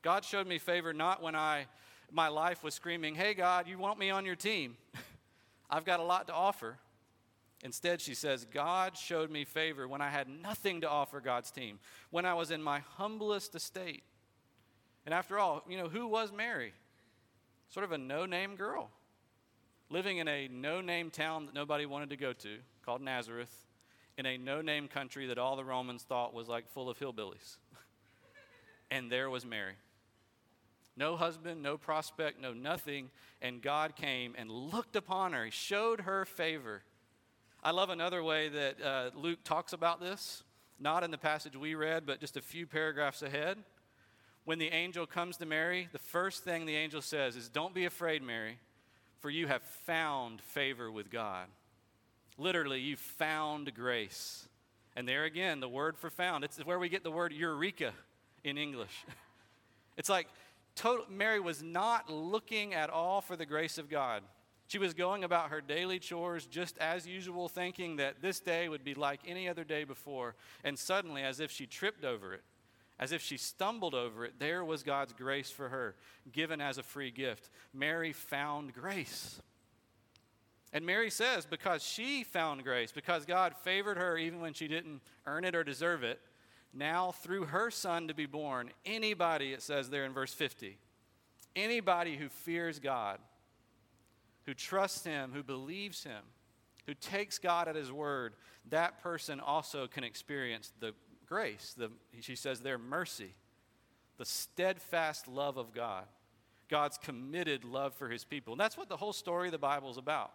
God 0.01 0.25
showed 0.25 0.47
me 0.47 0.59
favor 0.59 0.95
not 0.95 1.23
when 1.23 1.35
I 1.35 1.67
my 2.11 2.29
life 2.29 2.65
was 2.65 2.73
screaming, 2.73 3.15
"Hey 3.15 3.35
God, 3.35 3.69
you 3.69 3.77
want 3.77 3.99
me 3.99 4.09
on 4.09 4.25
your 4.25 4.37
team? 4.37 4.79
I've 5.71 5.85
got 5.85 6.01
a 6.01 6.03
lot 6.03 6.29
to 6.29 6.33
offer." 6.33 6.79
Instead, 7.63 8.01
she 8.01 8.15
says, 8.15 8.45
God 8.45 8.97
showed 8.97 9.31
me 9.31 9.45
favor 9.45 9.89
when 9.89 10.01
I 10.01 10.11
had 10.11 10.29
nothing 10.29 10.83
to 10.83 10.89
offer 10.89 11.21
God's 11.21 11.51
team, 11.51 11.79
when 12.11 12.27
I 12.27 12.35
was 12.35 12.51
in 12.51 12.63
my 12.63 12.81
humblest 12.97 13.55
estate. 13.55 14.05
And 15.05 15.15
after 15.15 15.39
all, 15.39 15.65
you 15.69 15.79
know, 15.79 15.89
who 15.89 16.07
was 16.07 16.33
Mary? 16.33 16.75
Sort 17.69 17.85
of 17.85 17.93
a 17.93 17.99
no 17.99 18.27
name 18.27 18.57
girl 18.57 18.91
living 19.91 20.19
in 20.19 20.29
a 20.29 20.49
no 20.49 20.81
name 20.81 21.11
town 21.11 21.47
that 21.47 21.55
nobody 21.55 21.87
wanted 21.87 22.11
to 22.11 22.17
go 22.17 22.33
to 22.33 22.59
called 22.85 23.01
Nazareth, 23.01 23.67
in 24.17 24.27
a 24.27 24.39
no 24.39 24.63
name 24.63 24.89
country 24.89 25.27
that 25.27 25.39
all 25.39 25.57
the 25.57 25.65
Romans 25.65 26.03
thought 26.03 26.33
was 26.33 26.49
like 26.49 26.69
full 26.69 26.89
of 26.89 26.99
hillbillies. 26.99 27.57
and 28.91 29.11
there 29.11 29.29
was 29.29 29.45
Mary. 29.45 29.75
No 30.97 31.17
husband, 31.17 31.63
no 31.63 31.77
prospect, 31.77 32.41
no 32.41 32.55
nothing. 32.55 33.11
And 33.43 33.61
God 33.61 33.97
came 33.97 34.35
and 34.39 34.51
looked 34.51 34.97
upon 34.97 35.35
her. 35.35 35.45
He 35.45 35.51
showed 35.51 36.03
her 36.03 36.25
favor. 36.25 36.83
I 37.67 37.73
love 37.73 37.91
another 37.91 38.23
way 38.23 38.49
that 38.49 38.81
uh, 38.81 39.11
Luke 39.17 39.41
talks 39.43 39.73
about 39.73 40.01
this, 40.01 40.45
not 40.79 41.03
in 41.03 41.11
the 41.11 41.19
passage 41.19 41.57
we 41.57 41.75
read, 41.75 42.07
but 42.07 42.21
just 42.21 42.37
a 42.37 42.41
few 42.41 42.65
paragraphs 42.65 43.23
ahead. 43.23 43.59
When 44.45 44.61
the 44.61 44.69
angel 44.69 45.05
comes 45.05 45.37
to 45.39 45.47
Mary, 45.47 45.89
the 45.91 45.99
first 45.99 46.45
thing 46.45 46.65
the 46.65 46.77
angel 46.77 47.03
says 47.03 47.35
is, 47.35 47.49
Don't 47.49 47.75
be 47.75 47.85
afraid, 47.85 48.23
Mary 48.23 48.59
for 49.19 49.31
you 49.31 49.49
have 49.49 49.63
found 49.63 50.41
favor 50.41 50.89
with 50.89 51.11
God. 51.11 51.49
Literally, 52.39 52.79
you 52.79 52.95
found 52.95 53.75
grace. 53.75 54.47
And 54.95 55.09
there 55.09 55.25
again, 55.25 55.59
the 55.59 55.69
word 55.69 55.99
for 55.99 56.11
found, 56.11 56.45
it's 56.45 56.59
where 56.59 56.79
we 56.79 56.89
get 56.89 57.03
the 57.03 57.11
word 57.11 57.33
eureka 57.33 57.93
in 58.45 58.57
English. 58.57 59.05
It's 59.99 60.11
like 60.11 60.29
total, 60.75 61.07
Mary 61.09 61.41
was 61.41 61.63
not 61.63 62.11
looking 62.11 62.75
at 62.75 62.91
all 62.91 63.23
for 63.23 63.35
the 63.35 63.47
grace 63.47 63.79
of 63.79 63.89
God. 63.89 64.23
She 64.69 64.79
was 64.79 64.95
going 64.95 65.23
about 65.23 65.51
her 65.51 65.61
daily 65.61 65.99
chores 65.99 66.47
just 66.47 66.77
as 66.79 67.07
usual, 67.07 67.49
thinking 67.49 67.97
that 67.97 68.21
this 68.21 68.41
day 68.41 68.69
would 68.69 68.85
be 68.85 68.95
like 68.95 69.21
any 69.27 69.49
other 69.49 69.65
day 69.65 69.85
before. 69.85 70.35
And 70.65 70.79
suddenly, 70.79 71.23
as 71.23 71.39
if 71.39 71.51
she 71.53 71.67
tripped 71.67 72.05
over 72.05 72.35
it, 72.35 72.43
as 72.99 73.13
if 73.13 73.23
she 73.23 73.37
stumbled 73.37 73.95
over 73.95 74.25
it, 74.25 74.35
there 74.39 74.65
was 74.65 74.83
God's 74.83 75.13
grace 75.13 75.51
for 75.51 75.69
her, 75.69 75.95
given 76.33 76.61
as 76.61 76.79
a 76.79 76.83
free 76.83 77.11
gift. 77.11 77.51
Mary 77.73 78.13
found 78.13 78.73
grace. 78.73 79.41
And 80.73 80.85
Mary 80.85 81.11
says, 81.11 81.47
because 81.47 81.83
she 81.83 82.25
found 82.25 82.65
grace, 82.65 82.93
because 82.93 83.25
God 83.25 83.55
favored 83.55 83.99
her 83.99 84.19
even 84.19 84.41
when 84.41 84.53
she 84.53 84.67
didn't 84.67 85.01
earn 85.27 85.45
it 85.45 85.55
or 85.55 85.63
deserve 85.63 86.03
it, 86.03 86.21
now 86.75 87.13
through 87.13 87.47
her 87.47 87.71
son 87.71 88.09
to 88.09 88.15
be 88.15 88.27
born, 88.27 88.71
anybody, 88.85 89.53
it 89.53 89.63
says 89.63 89.89
there 89.91 90.05
in 90.05 90.13
verse 90.13 90.35
50, 90.35 90.77
anybody 91.55 92.17
who 92.17 92.29
fears 92.29 92.79
God, 92.79 93.19
who 94.47 94.55
trusts 94.55 95.05
him, 95.05 95.33
who 95.35 95.43
believes 95.43 96.05
him, 96.05 96.23
who 96.87 96.95
takes 96.95 97.39
God 97.39 97.69
at 97.69 97.75
his 97.75 97.93
word, 97.93 98.35
that 98.71 99.03
person 99.03 99.41
also 99.41 99.87
can 99.87 100.05
experience 100.05 100.73
the 100.81 100.93
grace. 101.27 101.75
The, 101.77 101.91
she 102.21 102.37
says 102.37 102.61
their 102.61 102.79
mercy, 102.79 103.35
the 104.19 104.25
steadfast 104.25 105.29
love 105.29 105.57
of 105.57 105.75
God, 105.75 106.05
God's 106.69 106.97
committed 106.97 107.65
love 107.65 107.95
for 107.95 108.09
his 108.09 108.25
people. 108.25 108.53
And 108.55 108.61
that's 108.61 108.77
what 108.77 108.89
the 108.89 108.97
whole 108.97 109.13
story 109.13 109.49
of 109.49 109.53
the 109.53 109.59
Bible 109.59 109.91
is 109.91 109.99
about. 109.99 110.33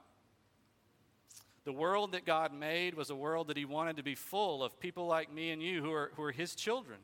The 1.63 1.73
world 1.73 2.13
that 2.13 2.25
God 2.25 2.53
made 2.53 2.95
was 2.95 3.11
a 3.11 3.15
world 3.15 3.47
that 3.47 3.57
he 3.57 3.65
wanted 3.65 3.97
to 3.97 4.03
be 4.03 4.15
full 4.15 4.63
of 4.63 4.79
people 4.79 5.05
like 5.05 5.31
me 5.31 5.51
and 5.51 5.61
you 5.61 5.81
who 5.81 5.91
are, 5.93 6.11
who 6.15 6.23
are 6.23 6.31
his 6.31 6.55
children 6.55 6.99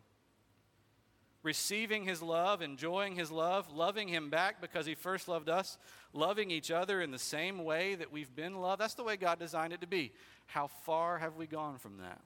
receiving 1.43 2.03
his 2.03 2.21
love, 2.21 2.61
enjoying 2.61 3.15
his 3.15 3.31
love, 3.31 3.71
loving 3.71 4.07
him 4.07 4.29
back 4.29 4.59
because 4.61 4.85
he 4.85 4.95
first 4.95 5.27
loved 5.27 5.49
us, 5.49 5.77
loving 6.13 6.51
each 6.51 6.71
other 6.71 7.01
in 7.01 7.11
the 7.11 7.19
same 7.19 7.63
way 7.63 7.95
that 7.95 8.11
we've 8.11 8.35
been 8.35 8.59
loved. 8.59 8.81
That's 8.81 8.95
the 8.95 9.03
way 9.03 9.17
God 9.17 9.39
designed 9.39 9.73
it 9.73 9.81
to 9.81 9.87
be. 9.87 10.11
How 10.47 10.67
far 10.67 11.19
have 11.19 11.35
we 11.35 11.47
gone 11.47 11.77
from 11.77 11.97
that? 11.97 12.21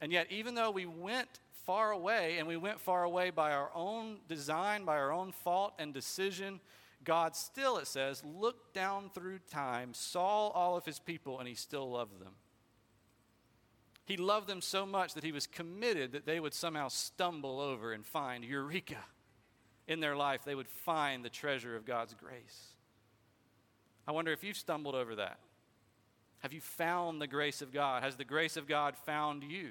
And 0.00 0.10
yet, 0.10 0.26
even 0.30 0.54
though 0.54 0.70
we 0.70 0.84
went 0.84 1.28
far 1.64 1.92
away, 1.92 2.38
and 2.38 2.48
we 2.48 2.56
went 2.56 2.80
far 2.80 3.04
away 3.04 3.30
by 3.30 3.52
our 3.52 3.70
own 3.74 4.18
design, 4.28 4.84
by 4.84 4.96
our 4.96 5.12
own 5.12 5.30
fault 5.30 5.74
and 5.78 5.94
decision, 5.94 6.58
God 7.04 7.36
still, 7.36 7.78
it 7.78 7.86
says, 7.86 8.22
looked 8.24 8.74
down 8.74 9.10
through 9.14 9.38
time, 9.50 9.94
saw 9.94 10.48
all 10.48 10.76
of 10.76 10.84
his 10.84 10.98
people, 10.98 11.38
and 11.38 11.48
he 11.48 11.54
still 11.54 11.88
loved 11.90 12.20
them. 12.20 12.32
He 14.04 14.16
loved 14.16 14.48
them 14.48 14.60
so 14.60 14.84
much 14.84 15.14
that 15.14 15.24
he 15.24 15.32
was 15.32 15.46
committed 15.46 16.12
that 16.12 16.26
they 16.26 16.40
would 16.40 16.54
somehow 16.54 16.88
stumble 16.88 17.60
over 17.60 17.92
and 17.92 18.04
find 18.04 18.44
Eureka 18.44 18.98
in 19.86 20.00
their 20.00 20.16
life. 20.16 20.44
They 20.44 20.54
would 20.54 20.68
find 20.68 21.24
the 21.24 21.30
treasure 21.30 21.76
of 21.76 21.84
God's 21.84 22.14
grace. 22.14 22.68
I 24.06 24.12
wonder 24.12 24.32
if 24.32 24.42
you've 24.42 24.56
stumbled 24.56 24.96
over 24.96 25.14
that. 25.16 25.38
Have 26.40 26.52
you 26.52 26.60
found 26.60 27.20
the 27.20 27.28
grace 27.28 27.62
of 27.62 27.72
God? 27.72 28.02
Has 28.02 28.16
the 28.16 28.24
grace 28.24 28.56
of 28.56 28.66
God 28.66 28.96
found 28.96 29.44
you? 29.44 29.70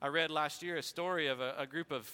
I 0.00 0.08
read 0.08 0.32
last 0.32 0.60
year 0.64 0.76
a 0.76 0.82
story 0.82 1.28
of 1.28 1.40
a, 1.40 1.54
a 1.56 1.66
group 1.66 1.92
of 1.92 2.10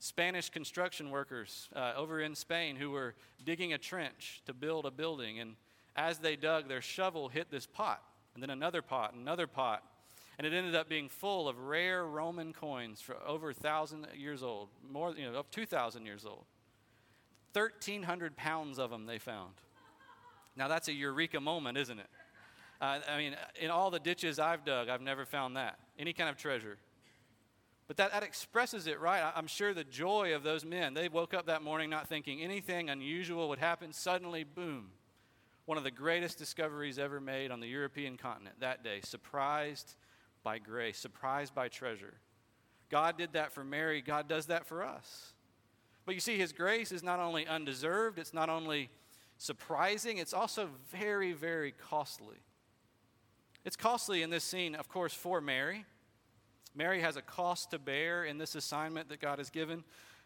Spanish 0.00 0.50
construction 0.50 1.10
workers 1.10 1.68
uh, 1.76 1.92
over 1.96 2.20
in 2.20 2.34
Spain 2.34 2.74
who 2.74 2.90
were 2.90 3.14
digging 3.44 3.72
a 3.72 3.78
trench 3.78 4.42
to 4.46 4.52
build 4.52 4.84
a 4.84 4.90
building. 4.90 5.38
And 5.38 5.54
as 5.94 6.18
they 6.18 6.34
dug, 6.34 6.66
their 6.66 6.80
shovel 6.80 7.28
hit 7.28 7.52
this 7.52 7.66
pot, 7.66 8.02
and 8.34 8.42
then 8.42 8.50
another 8.50 8.82
pot, 8.82 9.14
another 9.14 9.46
pot 9.46 9.84
and 10.38 10.46
it 10.46 10.52
ended 10.52 10.74
up 10.74 10.88
being 10.88 11.08
full 11.08 11.48
of 11.48 11.58
rare 11.58 12.06
Roman 12.06 12.52
coins 12.52 13.00
for 13.00 13.16
over 13.26 13.50
a 13.50 13.54
thousand 13.54 14.06
years 14.16 14.42
old, 14.42 14.68
more 14.90 15.14
you 15.14 15.30
know, 15.30 15.38
up 15.38 15.50
two 15.50 15.66
thousand 15.66 16.06
years 16.06 16.24
old. 16.24 16.44
Thirteen 17.52 18.02
hundred 18.02 18.36
pounds 18.36 18.78
of 18.78 18.90
them 18.90 19.06
they 19.06 19.18
found. 19.18 19.54
Now 20.56 20.68
that's 20.68 20.88
a 20.88 20.92
eureka 20.92 21.40
moment, 21.40 21.78
isn't 21.78 21.98
it? 21.98 22.08
Uh, 22.80 22.98
I 23.08 23.16
mean, 23.16 23.36
in 23.60 23.70
all 23.70 23.90
the 23.90 24.00
ditches 24.00 24.38
I've 24.38 24.64
dug, 24.64 24.88
I've 24.88 25.00
never 25.00 25.24
found 25.24 25.56
that 25.56 25.78
any 25.98 26.12
kind 26.12 26.28
of 26.28 26.36
treasure. 26.36 26.78
But 27.88 27.96
that, 27.98 28.12
that 28.12 28.22
expresses 28.22 28.86
it 28.86 29.00
right. 29.00 29.32
I'm 29.36 29.46
sure 29.46 29.74
the 29.74 29.84
joy 29.84 30.34
of 30.34 30.42
those 30.42 30.64
men. 30.64 30.94
They 30.94 31.08
woke 31.08 31.34
up 31.34 31.46
that 31.46 31.62
morning 31.62 31.90
not 31.90 32.08
thinking 32.08 32.40
anything 32.40 32.88
unusual 32.88 33.48
would 33.50 33.58
happen. 33.58 33.92
Suddenly, 33.92 34.44
boom, 34.44 34.92
one 35.66 35.76
of 35.78 35.84
the 35.84 35.90
greatest 35.90 36.38
discoveries 36.38 36.98
ever 36.98 37.20
made 37.20 37.50
on 37.50 37.60
the 37.60 37.66
European 37.66 38.16
continent 38.16 38.56
that 38.60 38.82
day. 38.82 39.00
Surprised 39.04 39.94
by 40.42 40.58
grace, 40.58 40.98
surprised 40.98 41.54
by 41.54 41.68
treasure. 41.68 42.14
God 42.90 43.16
did 43.16 43.32
that 43.32 43.52
for 43.52 43.64
Mary, 43.64 44.02
God 44.02 44.28
does 44.28 44.46
that 44.46 44.66
for 44.66 44.82
us. 44.82 45.32
But 46.04 46.14
you 46.14 46.20
see, 46.20 46.36
His 46.36 46.52
grace 46.52 46.92
is 46.92 47.02
not 47.02 47.20
only 47.20 47.46
undeserved, 47.46 48.18
it's 48.18 48.34
not 48.34 48.48
only 48.48 48.90
surprising, 49.38 50.18
it's 50.18 50.34
also 50.34 50.68
very, 50.90 51.32
very 51.32 51.72
costly. 51.72 52.36
It's 53.64 53.76
costly 53.76 54.22
in 54.22 54.30
this 54.30 54.44
scene, 54.44 54.74
of 54.74 54.88
course, 54.88 55.14
for 55.14 55.40
Mary. 55.40 55.84
Mary 56.74 57.00
has 57.00 57.16
a 57.16 57.22
cost 57.22 57.70
to 57.70 57.78
bear 57.78 58.24
in 58.24 58.38
this 58.38 58.54
assignment 58.54 59.08
that 59.08 59.20
God 59.20 59.38
has 59.38 59.50
given, 59.50 59.84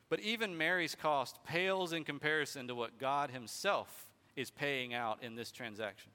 but 0.09 0.21
even 0.21 0.57
Mary's 0.57 0.95
cost 0.95 1.43
pales 1.45 1.93
in 1.93 2.05
comparison 2.05 2.69
to 2.69 2.75
what 2.75 2.99
God 2.99 3.31
Himself 3.31 4.07
is 4.37 4.51
paying 4.51 4.95
out 4.95 5.23
in 5.23 5.35
this 5.35 5.51
transaction. 5.51 6.11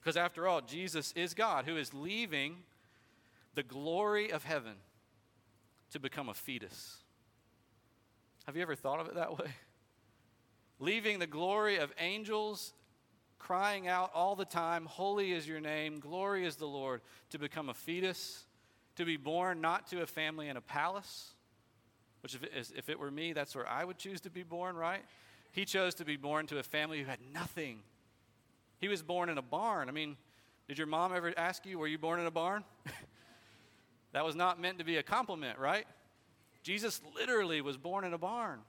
Because 0.00 0.16
after 0.16 0.46
all, 0.46 0.60
Jesus 0.60 1.12
is 1.16 1.34
God 1.34 1.64
who 1.64 1.76
is 1.76 1.94
leaving 1.94 2.56
the 3.54 3.62
glory 3.62 4.32
of 4.32 4.44
heaven 4.44 4.74
to 5.92 6.00
become 6.00 6.28
a 6.28 6.34
fetus. 6.34 6.98
Have 8.46 8.56
you 8.56 8.62
ever 8.62 8.74
thought 8.74 9.00
of 9.00 9.06
it 9.06 9.14
that 9.14 9.38
way? 9.38 9.50
Leaving 10.78 11.18
the 11.18 11.26
glory 11.26 11.76
of 11.76 11.92
angels 11.98 12.72
crying 13.38 13.86
out 13.86 14.10
all 14.14 14.34
the 14.34 14.44
time, 14.44 14.86
Holy 14.86 15.32
is 15.32 15.46
your 15.46 15.60
name, 15.60 16.00
glory 16.00 16.46
is 16.46 16.56
the 16.56 16.66
Lord, 16.66 17.02
to 17.30 17.38
become 17.38 17.68
a 17.68 17.74
fetus, 17.74 18.44
to 18.96 19.04
be 19.04 19.18
born 19.18 19.60
not 19.60 19.86
to 19.88 20.02
a 20.02 20.06
family 20.06 20.48
in 20.48 20.56
a 20.56 20.62
palace, 20.62 21.34
which, 22.22 22.34
if 22.34 22.42
it, 22.42 22.72
if 22.74 22.88
it 22.88 22.98
were 22.98 23.10
me, 23.10 23.34
that's 23.34 23.54
where 23.54 23.68
I 23.68 23.84
would 23.84 23.98
choose 23.98 24.22
to 24.22 24.30
be 24.30 24.42
born, 24.42 24.76
right? 24.76 25.02
He 25.52 25.66
chose 25.66 25.94
to 25.96 26.04
be 26.06 26.16
born 26.16 26.46
to 26.46 26.58
a 26.58 26.62
family 26.62 27.00
who 27.00 27.04
had 27.04 27.20
nothing. 27.34 27.80
He 28.78 28.88
was 28.88 29.02
born 29.02 29.28
in 29.28 29.36
a 29.36 29.42
barn. 29.42 29.90
I 29.90 29.92
mean, 29.92 30.16
did 30.66 30.78
your 30.78 30.86
mom 30.86 31.14
ever 31.14 31.34
ask 31.36 31.66
you, 31.66 31.78
Were 31.78 31.86
you 31.86 31.98
born 31.98 32.20
in 32.20 32.26
a 32.26 32.30
barn? 32.30 32.64
That 34.14 34.24
was 34.24 34.36
not 34.36 34.60
meant 34.60 34.78
to 34.78 34.84
be 34.84 34.96
a 34.96 35.02
compliment, 35.02 35.58
right? 35.58 35.86
Jesus 36.62 37.00
literally 37.16 37.60
was 37.60 37.76
born 37.76 38.04
in 38.04 38.14
a 38.14 38.18
barn, 38.18 38.60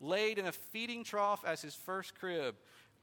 laid 0.00 0.38
in 0.38 0.46
a 0.46 0.52
feeding 0.52 1.04
trough 1.04 1.44
as 1.46 1.62
his 1.62 1.76
first 1.76 2.18
crib, 2.18 2.56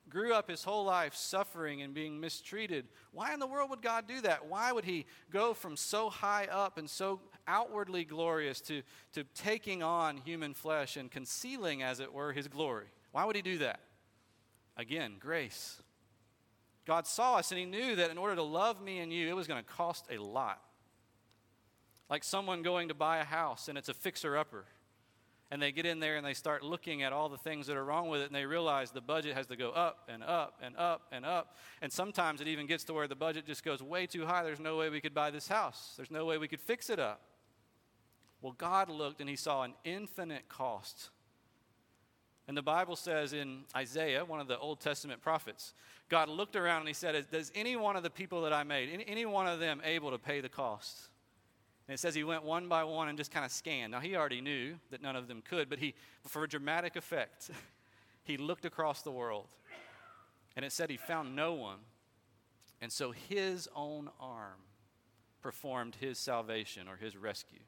grew 0.09 0.33
up 0.33 0.49
his 0.49 0.65
whole 0.65 0.83
life 0.83 1.15
suffering 1.15 1.81
and 1.81 1.93
being 1.93 2.19
mistreated. 2.19 2.85
Why 3.13 3.33
in 3.33 3.39
the 3.39 3.47
world 3.47 3.69
would 3.69 3.81
God 3.81 4.09
do 4.09 4.19
that? 4.21 4.45
Why 4.47 4.73
would 4.73 4.83
he 4.83 5.05
go 5.31 5.53
from 5.53 5.77
so 5.77 6.09
high 6.09 6.47
up 6.51 6.77
and 6.77 6.89
so 6.89 7.21
outwardly 7.47 8.03
glorious 8.03 8.59
to, 8.61 8.81
to 9.13 9.23
taking 9.33 9.81
on 9.81 10.17
human 10.17 10.53
flesh 10.53 10.97
and 10.97 11.09
concealing, 11.09 11.81
as 11.81 12.01
it 12.01 12.11
were, 12.13 12.33
his 12.33 12.49
glory? 12.49 12.87
Why 13.13 13.23
would 13.23 13.37
he 13.37 13.41
do 13.41 13.59
that? 13.59 13.79
Again, 14.75 15.13
grace. 15.17 15.81
God 16.85 17.07
saw 17.07 17.35
us 17.35 17.51
and 17.51 17.59
he 17.59 17.65
knew 17.65 17.95
that 17.95 18.11
in 18.11 18.17
order 18.17 18.35
to 18.35 18.43
love 18.43 18.81
me 18.81 18.99
and 18.99 19.13
you, 19.13 19.29
it 19.29 19.35
was 19.35 19.47
going 19.47 19.63
to 19.63 19.69
cost 19.69 20.05
a 20.11 20.17
lot. 20.17 20.61
Like 22.09 22.23
someone 22.23 22.61
going 22.61 22.87
to 22.87 22.93
buy 22.93 23.17
a 23.17 23.23
house 23.23 23.67
and 23.67 23.77
it's 23.77 23.89
a 23.89 23.93
fixer 23.93 24.37
upper. 24.37 24.65
And 25.49 25.61
they 25.61 25.71
get 25.71 25.85
in 25.85 26.01
there 26.01 26.17
and 26.17 26.25
they 26.25 26.33
start 26.33 26.61
looking 26.61 27.03
at 27.03 27.13
all 27.13 27.29
the 27.29 27.37
things 27.37 27.67
that 27.67 27.77
are 27.77 27.85
wrong 27.85 28.09
with 28.09 28.21
it 28.21 28.25
and 28.25 28.35
they 28.35 28.45
realize 28.45 28.91
the 28.91 28.99
budget 28.99 29.33
has 29.35 29.47
to 29.47 29.55
go 29.55 29.71
up 29.71 30.09
and 30.09 30.21
up 30.21 30.59
and 30.61 30.75
up 30.77 31.03
and 31.11 31.25
up. 31.25 31.55
And 31.81 31.91
sometimes 31.91 32.41
it 32.41 32.47
even 32.47 32.67
gets 32.67 32.83
to 32.85 32.93
where 32.93 33.07
the 33.07 33.15
budget 33.15 33.45
just 33.45 33.63
goes 33.63 33.81
way 33.81 34.07
too 34.07 34.25
high. 34.25 34.43
There's 34.43 34.59
no 34.59 34.77
way 34.77 34.89
we 34.89 34.99
could 34.99 35.13
buy 35.13 35.31
this 35.31 35.47
house, 35.47 35.93
there's 35.95 36.11
no 36.11 36.25
way 36.25 36.37
we 36.37 36.47
could 36.47 36.61
fix 36.61 36.89
it 36.89 36.99
up. 36.99 37.21
Well, 38.41 38.53
God 38.57 38.89
looked 38.89 39.21
and 39.21 39.29
he 39.29 39.35
saw 39.35 39.63
an 39.63 39.73
infinite 39.83 40.47
cost. 40.47 41.09
And 42.47 42.55
the 42.55 42.61
Bible 42.61 42.95
says 42.95 43.33
in 43.33 43.63
Isaiah, 43.75 44.23
one 44.23 44.39
of 44.39 44.47
the 44.47 44.57
Old 44.57 44.79
Testament 44.79 45.21
prophets, 45.21 45.73
God 46.07 46.29
looked 46.29 46.55
around 46.55 46.79
and 46.79 46.87
he 46.87 46.93
said, 46.93 47.25
Does 47.29 47.51
any 47.55 47.75
one 47.75 47.97
of 47.97 48.03
the 48.03 48.09
people 48.09 48.41
that 48.43 48.53
I 48.53 48.63
made, 48.63 49.03
any, 49.05 49.25
one 49.25 49.47
of 49.47 49.59
them 49.59 49.81
able 49.83 50.11
to 50.11 50.17
pay 50.17 50.39
the 50.39 50.49
cost? 50.49 51.09
And 51.87 51.93
it 51.93 51.99
says 51.99 52.13
he 52.13 52.23
went 52.23 52.43
one 52.43 52.67
by 52.67 52.83
one 52.83 53.07
and 53.07 53.17
just 53.17 53.31
kind 53.31 53.45
of 53.45 53.51
scanned. 53.51 53.91
Now, 53.91 54.01
he 54.01 54.15
already 54.15 54.41
knew 54.41 54.75
that 54.91 55.01
none 55.01 55.15
of 55.15 55.27
them 55.27 55.41
could, 55.41 55.69
but 55.69 55.79
he, 55.79 55.93
for 56.25 56.43
a 56.43 56.47
dramatic 56.47 56.95
effect, 56.95 57.49
he 58.23 58.35
looked 58.35 58.65
across 58.65 59.01
the 59.01 59.11
world. 59.11 59.47
And 60.55 60.65
it 60.65 60.71
said 60.71 60.89
he 60.89 60.97
found 60.97 61.35
no 61.35 61.53
one. 61.53 61.79
And 62.81 62.91
so 62.91 63.11
his 63.11 63.69
own 63.75 64.09
arm 64.19 64.59
performed 65.41 65.95
his 65.95 66.17
salvation 66.17 66.87
or 66.87 66.97
his 66.97 67.15
rescue. 67.15 67.59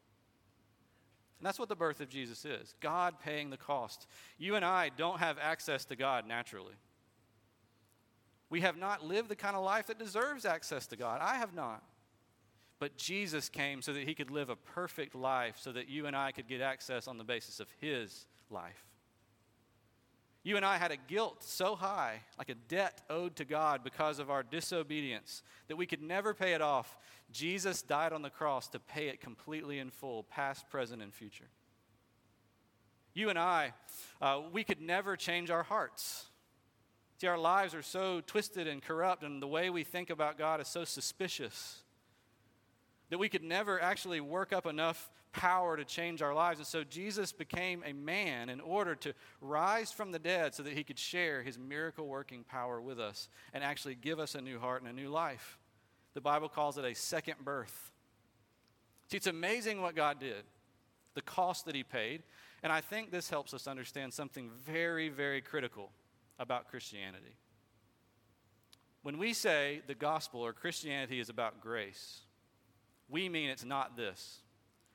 And 1.40 1.46
that's 1.46 1.58
what 1.58 1.70
the 1.70 1.76
birth 1.76 2.02
of 2.02 2.10
Jesus 2.10 2.44
is 2.44 2.76
God 2.82 3.20
paying 3.24 3.50
the 3.50 3.58
cost. 3.58 4.06
You 4.38 4.56
and 4.56 4.66
I 4.66 4.90
don't 4.90 5.20
have 5.20 5.38
access 5.40 5.86
to 5.86 5.96
God 5.96 6.28
naturally. 6.28 6.76
We 8.50 8.62
have 8.62 8.78
not 8.78 9.06
lived 9.06 9.30
the 9.30 9.36
kind 9.36 9.56
of 9.56 9.64
life 9.64 9.88
that 9.88 10.00
deserves 10.00 10.44
access 10.44 10.88
to 10.88 10.98
God. 10.98 11.22
I 11.22 11.36
have 11.36 11.54
not. 11.54 11.84
But 12.80 12.96
Jesus 12.96 13.50
came 13.50 13.82
so 13.82 13.92
that 13.92 14.08
he 14.08 14.16
could 14.16 14.32
live 14.32 14.50
a 14.50 14.56
perfect 14.56 15.14
life, 15.14 15.58
so 15.60 15.72
that 15.74 15.90
you 15.90 16.06
and 16.06 16.16
I 16.16 16.32
could 16.32 16.48
get 16.48 16.62
access 16.62 17.08
on 17.08 17.18
the 17.18 17.26
basis 17.26 17.60
of 17.60 17.68
his 17.82 18.26
life. 18.50 18.86
You 20.44 20.56
and 20.56 20.66
I 20.66 20.78
had 20.78 20.92
a 20.92 20.98
guilt 20.98 21.44
so 21.44 21.76
high, 21.76 22.22
like 22.38 22.48
a 22.48 22.56
debt 22.56 23.02
owed 23.10 23.36
to 23.36 23.46
God 23.46 23.84
because 23.84 24.20
of 24.20 24.30
our 24.30 24.42
disobedience, 24.42 25.44
that 25.68 25.76
we 25.76 25.86
could 25.86 26.02
never 26.02 26.34
pay 26.34 26.54
it 26.54 26.62
off. 26.62 26.98
Jesus 27.32 27.82
died 27.82 28.14
on 28.14 28.22
the 28.22 28.30
cross 28.30 28.70
to 28.70 28.80
pay 28.80 29.10
it 29.10 29.20
completely 29.20 29.80
in 29.80 29.90
full, 29.90 30.24
past, 30.24 30.70
present, 30.70 31.02
and 31.02 31.14
future. 31.14 31.50
You 33.14 33.30
and 33.30 33.38
I, 33.38 33.74
uh, 34.22 34.40
we 34.54 34.64
could 34.64 34.80
never 34.80 35.18
change 35.18 35.52
our 35.52 35.64
hearts. 35.64 36.28
See, 37.20 37.28
our 37.28 37.38
lives 37.38 37.76
are 37.76 37.82
so 37.82 38.22
twisted 38.26 38.66
and 38.66 38.82
corrupt, 38.82 39.24
and 39.24 39.42
the 39.42 39.48
way 39.48 39.70
we 39.70 39.84
think 39.84 40.10
about 40.10 40.38
God 40.38 40.62
is 40.62 40.70
so 40.70 40.86
suspicious 40.86 41.82
that 43.10 43.18
we 43.18 43.30
could 43.30 43.44
never 43.44 43.82
actually 43.82 44.22
work 44.22 44.54
up 44.54 44.66
enough 44.66 45.10
power 45.32 45.78
to 45.78 45.86
change 45.86 46.22
our 46.22 46.34
lives. 46.34 46.60
And 46.60 46.68
so 46.68 46.84
Jesus 46.84 47.32
became 47.32 47.84
a 47.86 47.94
man 47.94 48.50
in 48.50 48.60
order 48.60 48.96
to 48.96 49.14
rise 49.42 49.92
from 49.92 50.12
the 50.12 50.20
dead 50.20 50.56
so 50.56 50.64
that 50.64 50.74
he 50.74 50.84
could 50.84 51.00
share 51.00 51.44
his 51.44 51.58
miracle 51.58 52.08
working 52.08 52.44
power 52.44 52.82
with 52.82 53.00
us 53.00 53.30
and 53.54 53.64
actually 53.64 53.96
give 53.96 54.20
us 54.20 54.36
a 54.36 54.42
new 54.42 54.60
heart 54.60 54.82
and 54.82 54.90
a 54.90 54.94
new 54.94 55.10
life. 55.10 55.60
The 56.14 56.22
Bible 56.22 56.50
calls 56.50 56.78
it 56.78 56.86
a 56.86 56.96
second 56.96 57.36
birth. 57.44 57.92
See, 59.10 59.18
it's 59.18 59.28
amazing 59.28 59.82
what 59.82 59.96
God 59.96 60.20
did, 60.20 60.44
the 61.14 61.22
cost 61.22 61.66
that 61.66 61.76
he 61.76 61.84
paid. 61.84 62.24
And 62.62 62.72
I 62.72 62.82
think 62.82 63.12
this 63.12 63.30
helps 63.30 63.54
us 63.54 63.68
understand 63.68 64.14
something 64.14 64.50
very, 64.66 65.10
very 65.10 65.42
critical 65.42 65.92
about 66.40 66.70
Christianity. 66.70 67.36
When 69.02 69.18
we 69.18 69.34
say 69.34 69.82
the 69.88 69.96
gospel 69.96 70.42
or 70.42 70.54
Christianity 70.54 71.20
is 71.20 71.30
about 71.30 71.62
grace, 71.62 72.22
we 73.10 73.30
mean 73.30 73.50
it's 73.50 73.66
not 73.66 73.98
this, 73.98 74.40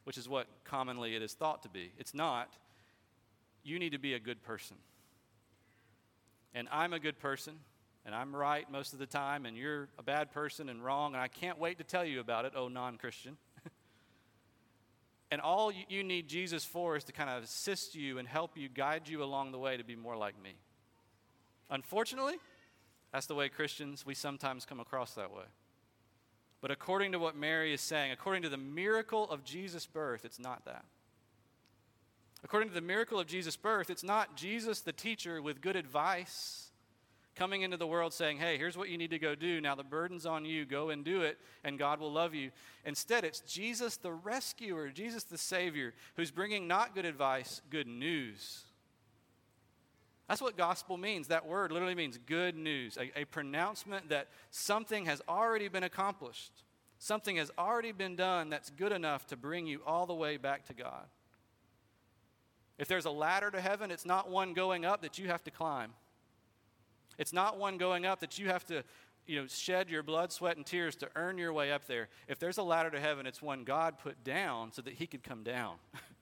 which 0.05 0.17
is 0.17 0.29
what 0.29 0.47
commonly 0.65 1.17
it 1.17 1.23
is 1.23 1.35
thought 1.35 1.63
to 1.63 1.69
be. 1.69 1.93
It's 1.99 2.15
not, 2.15 2.55
you 3.63 3.79
need 3.79 3.93
to 3.93 3.99
be 3.99 4.15
a 4.15 4.21
good 4.21 4.43
person. 4.43 4.77
And 6.55 6.69
I'm 6.71 6.93
a 6.93 7.01
good 7.01 7.19
person, 7.19 7.55
and 8.07 8.15
I'm 8.15 8.35
right 8.35 8.71
most 8.71 8.93
of 8.93 8.99
the 8.99 9.07
time, 9.07 9.45
and 9.45 9.57
you're 9.57 9.89
a 9.99 10.03
bad 10.03 10.31
person 10.31 10.69
and 10.69 10.85
wrong, 10.85 11.15
and 11.15 11.23
I 11.23 11.29
can't 11.29 11.59
wait 11.59 11.79
to 11.79 11.85
tell 11.85 12.05
you 12.05 12.21
about 12.21 12.45
it, 12.45 12.53
oh 12.55 12.69
non 12.69 12.97
Christian. 12.97 13.37
and 15.33 15.41
all 15.41 15.73
you 15.89 16.05
need 16.05 16.29
Jesus 16.29 16.65
for 16.65 16.97
is 16.97 17.05
to 17.05 17.13
kind 17.13 17.29
of 17.29 17.43
assist 17.43 17.97
you 17.97 18.19
and 18.19 18.29
help 18.29 18.57
you, 18.57 18.69
guide 18.69 19.09
you 19.09 19.25
along 19.25 19.51
the 19.51 19.59
way 19.59 19.77
to 19.77 19.85
be 19.85 19.97
more 19.97 20.17
like 20.17 20.41
me. 20.41 20.55
Unfortunately, 21.71 22.35
that's 23.13 23.27
the 23.27 23.35
way 23.35 23.49
Christians, 23.49 24.07
we 24.07 24.15
sometimes 24.15 24.65
come 24.65 24.79
across 24.79 25.15
that 25.15 25.33
way. 25.33 25.45
But 26.65 26.71
according 26.71 27.13
to 27.13 27.19
what 27.19 27.37
Mary 27.37 27.75
is 27.75 27.83
saying, 27.83 28.11
according 28.11 28.43
to 28.45 28.49
the 28.49 28.57
miracle 28.57 29.31
of 29.31 29.45
Jesus' 29.45 29.85
birth, 29.85 30.25
it's 30.25 30.39
not 30.39 30.65
that. 30.65 30.87
According 32.43 32.71
to 32.71 32.75
the 32.75 32.81
miracle 32.81 33.21
of 33.21 33.27
Jesus' 33.27 33.55
birth, 33.55 33.91
it's 33.91 34.03
not 34.03 34.35
Jesus, 34.35 34.81
the 34.81 34.91
teacher, 34.91 35.43
with 35.43 35.61
good 35.61 35.77
advice 35.77 36.71
coming 37.37 37.61
into 37.61 37.77
the 37.77 37.87
world 37.87 38.15
saying, 38.15 38.39
hey, 38.39 38.57
here's 38.57 38.79
what 38.79 38.89
you 38.89 38.97
need 38.97 39.11
to 39.11 39.19
go 39.19 39.35
do. 39.35 39.61
Now 39.61 39.75
the 39.75 39.85
burden's 39.85 40.25
on 40.25 40.47
you. 40.47 40.65
Go 40.65 40.89
and 40.89 41.05
do 41.05 41.21
it, 41.21 41.37
and 41.65 41.79
God 41.79 42.01
will 42.01 42.11
love 42.11 42.33
you. 42.33 42.51
Instead, 42.87 43.25
it's 43.25 43.41
Jesus, 43.41 43.99
the 43.99 44.13
rescuer, 44.13 44.89
Jesus, 44.89 45.25
the 45.25 45.37
Savior, 45.37 45.93
who's 46.17 46.31
bringing 46.31 46.67
not 46.67 46.95
good 46.95 47.05
advice, 47.05 47.61
good 47.69 47.87
news. 47.87 48.65
That's 50.29 50.41
what 50.41 50.57
gospel 50.57 50.97
means. 50.97 51.29
That 51.29 51.47
word 51.47 51.71
literally 51.71 51.95
means 51.95 52.19
good 52.19 52.57
news, 52.57 52.97
a, 52.97 53.21
a, 53.21 53.25
pronouncement 53.27 54.09
that 54.09 54.29
something 54.51 55.05
has 55.07 55.21
already 55.29 55.69
been 55.69 55.85
accomplished, 55.85 56.53
something 56.99 57.37
has 57.37 57.51
already 57.59 57.93
been 57.93 58.17
done 58.17 58.49
that's 58.49 58.71
good 58.71 58.93
enough 58.93 59.27
to 59.29 59.37
bring 59.37 59.67
you 59.67 59.81
all 59.87 60.07
the 60.07 60.15
way 60.15 60.37
back 60.39 60.65
to 60.67 60.75
God. 60.75 61.07
If 62.79 62.89
there's 62.89 63.05
a 63.05 63.11
ladder 63.11 63.51
to 63.51 63.61
heaven, 63.61 63.91
it's 63.91 64.07
not 64.07 64.31
one 64.31 64.55
going 64.55 64.85
up 64.85 65.03
that 65.03 65.19
you 65.19 65.29
have 65.29 65.45
to 65.45 65.51
climb. 65.51 65.93
It's 67.19 67.33
not 67.33 67.59
one 67.59 67.79
going 67.79 68.07
up 68.07 68.21
that 68.21 68.39
you 68.39 68.49
have 68.49 68.65
to 68.67 68.83
you 69.27 69.41
know, 69.41 69.47
shed 69.47 69.89
your 69.89 70.03
blood, 70.03 70.33
sweat, 70.33 70.57
and 70.57 70.67
tears 70.67 70.97
to 70.97 71.09
earn 71.17 71.39
your 71.39 71.53
way 71.53 71.73
up 71.73 71.87
there. 71.87 72.09
If 72.29 72.39
there's 72.39 72.59
a 72.59 72.63
ladder 72.63 72.91
to 72.91 73.01
heaven, 73.01 73.27
it's 73.27 73.41
one 73.41 73.65
God 73.65 73.99
put 73.99 74.23
down 74.25 74.73
so 74.73 74.83
that 74.83 74.95
he 74.95 75.07
could 75.07 75.23
come 75.23 75.43
down. 75.43 75.77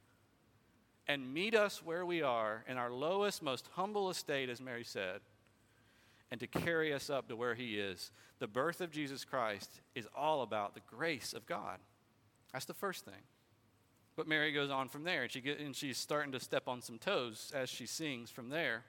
and 1.06 1.32
meet 1.32 1.54
us 1.54 1.82
where 1.82 2.06
we 2.06 2.22
are 2.22 2.64
in 2.68 2.78
our 2.78 2.90
lowest, 2.90 3.42
most 3.42 3.68
humble 3.72 4.10
estate, 4.10 4.48
as 4.48 4.60
Mary 4.60 4.84
said, 4.84 5.20
and 6.30 6.40
to 6.40 6.46
carry 6.46 6.92
us 6.92 7.10
up 7.10 7.28
to 7.28 7.36
where 7.36 7.54
He 7.54 7.78
is. 7.78 8.10
The 8.38 8.46
birth 8.46 8.80
of 8.80 8.90
Jesus 8.90 9.24
Christ 9.24 9.80
is 9.94 10.08
all 10.16 10.42
about 10.42 10.74
the 10.74 10.80
grace 10.88 11.32
of 11.32 11.46
God. 11.46 11.78
That's 12.52 12.64
the 12.64 12.74
first 12.74 13.04
thing. 13.04 13.22
But 14.16 14.28
Mary 14.28 14.52
goes 14.52 14.70
on 14.70 14.88
from 14.88 15.04
there, 15.04 15.22
and, 15.22 15.32
she 15.32 15.40
get, 15.40 15.58
and 15.58 15.74
she's 15.74 15.98
starting 15.98 16.32
to 16.32 16.40
step 16.40 16.68
on 16.68 16.82
some 16.82 16.98
toes 16.98 17.52
as 17.54 17.70
she 17.70 17.86
sings 17.86 18.30
from 18.30 18.50
there. 18.50 18.84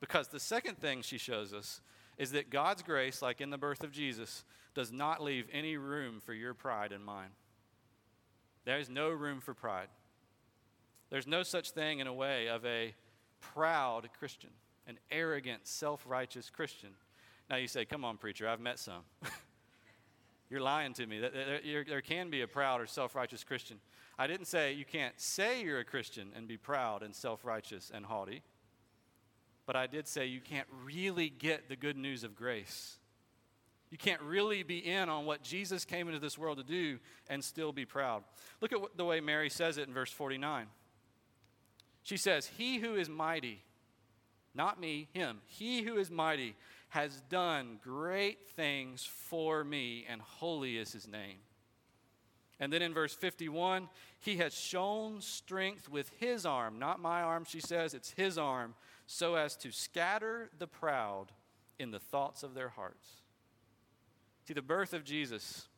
Because 0.00 0.28
the 0.28 0.40
second 0.40 0.78
thing 0.78 1.02
she 1.02 1.18
shows 1.18 1.52
us 1.52 1.80
is 2.16 2.32
that 2.32 2.50
God's 2.50 2.82
grace, 2.82 3.22
like 3.22 3.40
in 3.40 3.50
the 3.50 3.58
birth 3.58 3.82
of 3.82 3.92
Jesus, 3.92 4.44
does 4.74 4.92
not 4.92 5.22
leave 5.22 5.46
any 5.52 5.76
room 5.76 6.20
for 6.20 6.32
your 6.32 6.54
pride 6.54 6.92
and 6.92 7.04
mine. 7.04 7.30
There 8.64 8.78
is 8.78 8.88
no 8.88 9.10
room 9.10 9.40
for 9.40 9.52
pride. 9.52 9.88
There's 11.10 11.26
no 11.26 11.42
such 11.42 11.70
thing 11.72 11.98
in 11.98 12.06
a 12.06 12.14
way 12.14 12.48
of 12.48 12.64
a 12.64 12.94
proud 13.40 14.08
Christian, 14.18 14.50
an 14.86 14.98
arrogant, 15.10 15.66
self 15.66 16.04
righteous 16.06 16.50
Christian. 16.50 16.90
Now 17.48 17.56
you 17.56 17.66
say, 17.66 17.84
Come 17.84 18.04
on, 18.04 18.16
preacher, 18.16 18.48
I've 18.48 18.60
met 18.60 18.78
some. 18.78 19.02
You're 20.50 20.60
lying 20.60 20.94
to 20.94 21.06
me. 21.06 21.20
There 21.20 22.02
can 22.02 22.28
be 22.28 22.42
a 22.42 22.46
proud 22.48 22.80
or 22.80 22.86
self 22.86 23.14
righteous 23.14 23.44
Christian. 23.44 23.78
I 24.18 24.26
didn't 24.26 24.46
say 24.46 24.72
you 24.72 24.84
can't 24.84 25.18
say 25.18 25.62
you're 25.62 25.78
a 25.78 25.84
Christian 25.84 26.30
and 26.36 26.46
be 26.46 26.56
proud 26.56 27.02
and 27.02 27.14
self 27.14 27.44
righteous 27.44 27.90
and 27.94 28.04
haughty, 28.04 28.42
but 29.64 29.76
I 29.76 29.86
did 29.86 30.08
say 30.08 30.26
you 30.26 30.40
can't 30.40 30.66
really 30.84 31.30
get 31.30 31.68
the 31.68 31.76
good 31.76 31.96
news 31.96 32.24
of 32.24 32.34
grace. 32.34 32.98
You 33.90 33.98
can't 33.98 34.20
really 34.22 34.62
be 34.62 34.78
in 34.78 35.08
on 35.08 35.26
what 35.26 35.42
Jesus 35.42 35.84
came 35.84 36.06
into 36.06 36.20
this 36.20 36.38
world 36.38 36.58
to 36.58 36.64
do 36.64 36.98
and 37.28 37.42
still 37.42 37.72
be 37.72 37.84
proud. 37.84 38.22
Look 38.60 38.72
at 38.72 38.78
the 38.96 39.04
way 39.04 39.20
Mary 39.20 39.50
says 39.50 39.78
it 39.78 39.88
in 39.88 39.94
verse 39.94 40.12
49. 40.12 40.66
She 42.02 42.16
says, 42.16 42.46
He 42.46 42.78
who 42.78 42.94
is 42.94 43.08
mighty, 43.08 43.62
not 44.54 44.80
me, 44.80 45.08
him, 45.12 45.40
he 45.46 45.82
who 45.82 45.96
is 45.98 46.10
mighty 46.10 46.56
has 46.90 47.22
done 47.28 47.78
great 47.82 48.48
things 48.50 49.04
for 49.04 49.62
me, 49.62 50.04
and 50.08 50.20
holy 50.20 50.76
is 50.76 50.92
his 50.92 51.06
name. 51.06 51.38
And 52.58 52.72
then 52.72 52.82
in 52.82 52.92
verse 52.92 53.14
51, 53.14 53.88
he 54.18 54.36
has 54.36 54.52
shown 54.52 55.20
strength 55.20 55.88
with 55.88 56.10
his 56.18 56.44
arm, 56.44 56.78
not 56.78 57.00
my 57.00 57.22
arm, 57.22 57.44
she 57.48 57.60
says, 57.60 57.94
it's 57.94 58.10
his 58.10 58.36
arm, 58.36 58.74
so 59.06 59.36
as 59.36 59.56
to 59.56 59.72
scatter 59.72 60.50
the 60.58 60.66
proud 60.66 61.26
in 61.78 61.90
the 61.90 61.98
thoughts 61.98 62.42
of 62.42 62.54
their 62.54 62.68
hearts. 62.68 63.08
See, 64.46 64.52
the 64.52 64.60
birth 64.60 64.92
of 64.92 65.04
Jesus, 65.04 65.68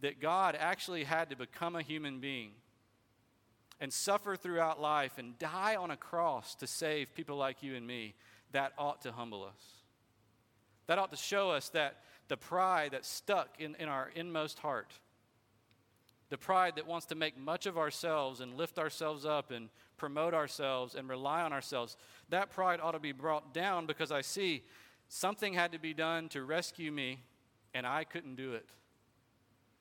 that 0.00 0.20
God 0.20 0.56
actually 0.58 1.04
had 1.04 1.30
to 1.30 1.36
become 1.36 1.76
a 1.76 1.82
human 1.82 2.20
being 2.20 2.50
and 3.80 3.92
suffer 3.92 4.36
throughout 4.36 4.80
life 4.80 5.18
and 5.18 5.38
die 5.38 5.76
on 5.76 5.90
a 5.90 5.96
cross 5.96 6.54
to 6.56 6.66
save 6.66 7.14
people 7.14 7.36
like 7.36 7.62
you 7.62 7.74
and 7.74 7.86
me, 7.86 8.14
that 8.52 8.72
ought 8.78 9.02
to 9.02 9.12
humble 9.12 9.44
us. 9.44 9.62
That 10.86 10.98
ought 10.98 11.10
to 11.10 11.16
show 11.16 11.50
us 11.50 11.68
that 11.70 11.98
the 12.28 12.36
pride 12.36 12.92
that's 12.92 13.08
stuck 13.08 13.48
in, 13.58 13.74
in 13.76 13.88
our 13.88 14.10
inmost 14.14 14.58
heart, 14.58 14.92
the 16.30 16.38
pride 16.38 16.76
that 16.76 16.86
wants 16.86 17.06
to 17.06 17.14
make 17.14 17.38
much 17.38 17.66
of 17.66 17.78
ourselves 17.78 18.40
and 18.40 18.54
lift 18.54 18.78
ourselves 18.78 19.24
up 19.24 19.50
and 19.50 19.68
promote 19.96 20.34
ourselves 20.34 20.94
and 20.94 21.08
rely 21.08 21.42
on 21.42 21.52
ourselves, 21.52 21.96
that 22.28 22.50
pride 22.50 22.80
ought 22.82 22.92
to 22.92 22.98
be 22.98 23.12
brought 23.12 23.54
down 23.54 23.86
because 23.86 24.12
I 24.12 24.20
see 24.20 24.62
something 25.08 25.54
had 25.54 25.72
to 25.72 25.78
be 25.78 25.94
done 25.94 26.28
to 26.30 26.42
rescue 26.42 26.92
me 26.92 27.20
and 27.74 27.86
I 27.86 28.04
couldn't 28.04 28.36
do 28.36 28.54
it. 28.54 28.66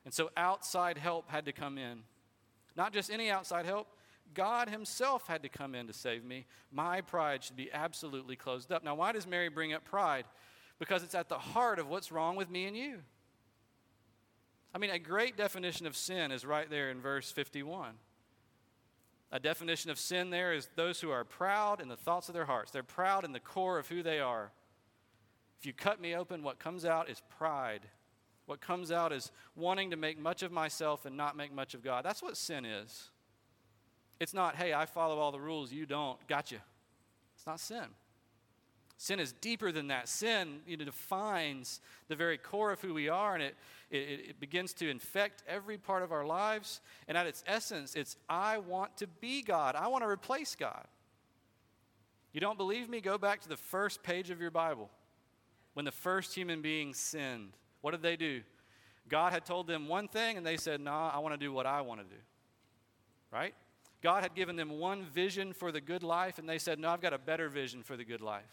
And 0.06 0.14
so 0.14 0.30
outside 0.38 0.98
help 0.98 1.30
had 1.30 1.46
to 1.46 1.52
come 1.52 1.78
in. 1.78 2.00
Not 2.78 2.94
just 2.94 3.12
any 3.12 3.30
outside 3.30 3.66
help, 3.66 3.88
God 4.34 4.70
Himself 4.70 5.28
had 5.28 5.42
to 5.44 5.50
come 5.50 5.74
in 5.74 5.88
to 5.88 5.94
save 5.94 6.24
me. 6.24 6.46
My 6.72 7.02
pride 7.02 7.44
should 7.44 7.56
be 7.56 7.72
absolutely 7.74 8.36
closed 8.36 8.72
up. 8.72 8.84
Now, 8.84 8.96
why 8.96 9.12
does 9.12 9.26
Mary 9.26 9.50
bring 9.50 9.74
up 9.74 9.84
pride? 9.84 10.26
Because 10.80 11.02
it's 11.04 11.16
at 11.16 11.28
the 11.28 11.40
heart 11.40 11.80
of 11.80 11.90
what's 11.90 12.12
wrong 12.12 12.36
with 12.36 12.52
me 12.52 12.66
and 12.66 12.78
you. 12.78 13.00
I 14.76 14.78
mean, 14.78 14.92
a 14.92 15.00
great 15.00 15.36
definition 15.36 15.88
of 15.88 15.96
sin 15.96 16.32
is 16.32 16.46
right 16.46 16.70
there 16.70 16.92
in 16.92 17.02
verse 17.02 17.32
51. 17.32 17.94
A 19.32 19.40
definition 19.40 19.90
of 19.90 19.98
sin 19.98 20.30
there 20.30 20.54
is 20.54 20.70
those 20.76 21.02
who 21.02 21.10
are 21.10 21.24
proud 21.24 21.82
in 21.82 21.88
the 21.88 21.98
thoughts 21.98 22.30
of 22.30 22.36
their 22.36 22.46
hearts. 22.46 22.72
They're 22.72 22.84
proud 22.84 23.26
in 23.26 23.34
the 23.34 23.40
core 23.40 23.80
of 23.80 23.88
who 23.88 24.04
they 24.04 24.20
are. 24.20 24.52
If 25.60 25.66
you 25.66 25.74
cut 25.74 26.00
me 26.00 26.16
open, 26.16 26.44
what 26.44 26.60
comes 26.60 26.86
out 26.86 27.10
is 27.10 27.22
pride. 27.38 27.82
What 28.48 28.62
comes 28.62 28.92
out 28.92 29.14
is 29.14 29.32
wanting 29.56 29.92
to 29.92 29.98
make 29.98 30.18
much 30.18 30.42
of 30.42 30.52
myself 30.52 31.06
and 31.06 31.16
not 31.16 31.38
make 31.38 31.54
much 31.54 31.74
of 31.74 31.84
God. 31.84 32.04
That's 32.04 32.24
what 32.24 32.36
sin 32.36 32.66
is. 32.66 33.10
It's 34.20 34.34
not, 34.34 34.56
hey, 34.56 34.74
I 34.74 34.86
follow 34.86 35.20
all 35.20 35.32
the 35.32 35.40
rules, 35.40 35.72
you 35.72 35.86
don't. 35.86 36.18
Gotcha. 36.28 36.58
It's 37.36 37.46
not 37.46 37.60
sin. 37.60 37.86
Sin 38.98 39.20
is 39.20 39.32
deeper 39.34 39.72
than 39.72 39.88
that. 39.90 40.08
Sin 40.08 40.62
you 40.66 40.76
know, 40.76 40.86
defines 40.86 41.82
the 42.08 42.16
very 42.16 42.38
core 42.38 42.72
of 42.72 42.82
who 42.82 42.94
we 42.94 43.10
are, 43.10 43.36
and 43.36 43.44
it, 43.44 43.56
it, 43.92 44.30
it 44.30 44.40
begins 44.40 44.74
to 44.76 44.90
infect 44.90 45.44
every 45.48 45.78
part 45.78 46.02
of 46.02 46.12
our 46.12 46.26
lives. 46.26 46.82
And 47.08 47.16
at 47.18 47.28
its 47.28 47.44
essence, 47.46 47.96
it's 47.96 48.18
I 48.28 48.58
want 48.58 48.98
to 48.98 49.08
be 49.08 49.44
God, 49.44 49.76
I 49.76 49.88
want 49.88 50.04
to 50.04 50.10
replace 50.10 50.56
God. 50.56 50.88
You 52.34 52.42
don't 52.42 52.58
believe 52.58 52.90
me? 52.90 53.02
Go 53.02 53.18
back 53.18 53.42
to 53.42 53.50
the 53.50 53.58
first 53.58 54.04
page 54.04 54.30
of 54.30 54.42
your 54.42 54.52
Bible 54.52 54.90
when 55.74 55.86
the 55.86 55.92
first 55.92 56.34
human 56.34 56.62
being 56.62 56.94
sinned. 56.94 57.56
What 57.82 57.92
did 57.92 58.02
they 58.02 58.16
do? 58.16 58.42
God 59.10 59.34
had 59.34 59.46
told 59.46 59.68
them 59.68 59.88
one 59.88 60.08
thing, 60.08 60.38
and 60.38 60.46
they 60.46 60.58
said, 60.58 60.82
Nah, 60.82 61.12
I 61.14 61.20
want 61.20 61.34
to 61.34 61.38
do 61.38 61.54
what 61.54 61.66
I 61.66 61.82
want 61.82 62.02
to 62.02 62.06
do. 62.06 62.22
Right? 63.32 63.54
God 64.02 64.24
had 64.24 64.36
given 64.36 64.56
them 64.56 64.70
one 64.70 65.06
vision 65.06 65.54
for 65.54 65.72
the 65.72 65.82
good 65.82 66.04
life, 66.04 66.38
and 66.38 66.48
they 66.48 66.58
said, 66.58 66.80
No, 66.80 66.90
I've 66.90 67.02
got 67.02 67.14
a 67.14 67.18
better 67.18 67.50
vision 67.50 67.84
for 67.84 67.98
the 67.98 68.06
good 68.06 68.22
life. 68.22 68.44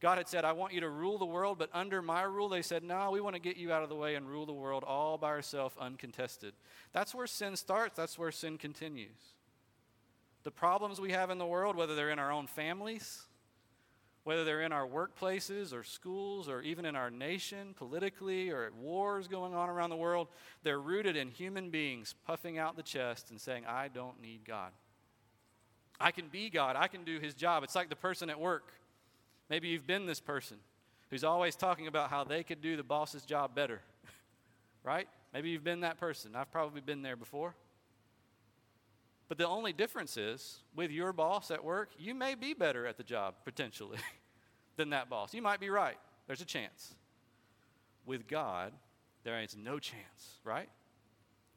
God 0.00 0.16
had 0.16 0.28
said, 0.28 0.46
I 0.46 0.52
want 0.52 0.72
you 0.72 0.80
to 0.80 0.88
rule 0.88 1.18
the 1.18 1.26
world, 1.26 1.58
but 1.58 1.68
under 1.74 2.00
my 2.00 2.22
rule, 2.22 2.48
they 2.48 2.62
said, 2.62 2.82
No, 2.82 3.10
we 3.10 3.20
want 3.20 3.36
to 3.36 3.40
get 3.40 3.56
you 3.56 3.72
out 3.72 3.82
of 3.82 3.88
the 3.88 3.94
way 3.94 4.14
and 4.14 4.28
rule 4.28 4.46
the 4.46 4.52
world 4.52 4.82
all 4.84 5.18
by 5.18 5.28
ourselves, 5.28 5.74
uncontested. 5.78 6.54
That's 6.92 7.14
where 7.14 7.26
sin 7.26 7.56
starts, 7.56 7.96
that's 7.96 8.18
where 8.18 8.32
sin 8.32 8.56
continues. 8.56 9.34
The 10.42 10.50
problems 10.50 11.00
we 11.00 11.12
have 11.12 11.28
in 11.28 11.36
the 11.36 11.46
world, 11.46 11.76
whether 11.76 11.94
they're 11.94 12.10
in 12.10 12.18
our 12.18 12.32
own 12.32 12.46
families, 12.46 13.26
whether 14.30 14.44
they're 14.44 14.62
in 14.62 14.72
our 14.72 14.86
workplaces 14.86 15.74
or 15.74 15.82
schools 15.82 16.48
or 16.48 16.62
even 16.62 16.84
in 16.84 16.96
our 16.96 17.10
nation, 17.10 17.74
politically, 17.76 18.50
or 18.50 18.64
at 18.64 18.74
wars 18.74 19.28
going 19.28 19.54
on 19.54 19.68
around 19.68 19.90
the 19.90 19.96
world, 19.96 20.28
they're 20.62 20.80
rooted 20.80 21.16
in 21.16 21.28
human 21.28 21.70
beings 21.70 22.14
puffing 22.26 22.56
out 22.56 22.76
the 22.76 22.82
chest 22.82 23.30
and 23.30 23.40
saying, 23.40 23.64
I 23.66 23.88
don't 23.88 24.22
need 24.22 24.44
God. 24.44 24.70
I 25.98 26.12
can 26.12 26.28
be 26.28 26.48
God, 26.48 26.76
I 26.76 26.86
can 26.86 27.04
do 27.04 27.18
his 27.18 27.34
job. 27.34 27.64
It's 27.64 27.74
like 27.74 27.88
the 27.88 27.96
person 27.96 28.30
at 28.30 28.40
work 28.40 28.72
Maybe 29.50 29.66
you've 29.66 29.86
been 29.86 30.06
this 30.06 30.20
person 30.20 30.58
who's 31.10 31.24
always 31.24 31.56
talking 31.56 31.88
about 31.88 32.08
how 32.08 32.22
they 32.22 32.44
could 32.44 32.62
do 32.62 32.76
the 32.76 32.84
boss's 32.84 33.24
job 33.24 33.52
better, 33.52 33.82
right? 34.84 35.08
Maybe 35.34 35.50
you've 35.50 35.64
been 35.64 35.80
that 35.80 35.98
person. 35.98 36.36
I've 36.36 36.52
probably 36.52 36.80
been 36.80 37.02
there 37.02 37.16
before. 37.16 37.56
But 39.30 39.38
the 39.38 39.48
only 39.48 39.72
difference 39.72 40.18
is 40.18 40.58
with 40.76 40.90
your 40.90 41.14
boss 41.14 41.50
at 41.50 41.64
work, 41.64 41.92
you 41.98 42.14
may 42.14 42.34
be 42.34 42.52
better 42.52 42.86
at 42.86 42.98
the 42.98 43.02
job 43.02 43.36
potentially 43.46 43.98
than 44.76 44.90
that 44.90 45.08
boss. 45.08 45.32
You 45.32 45.40
might 45.40 45.60
be 45.60 45.70
right. 45.70 45.96
There's 46.26 46.42
a 46.42 46.46
chance. 46.46 46.94
With 48.04 48.28
God, 48.28 48.74
there 49.24 49.40
is 49.40 49.56
no 49.56 49.78
chance, 49.78 50.40
right? 50.44 50.68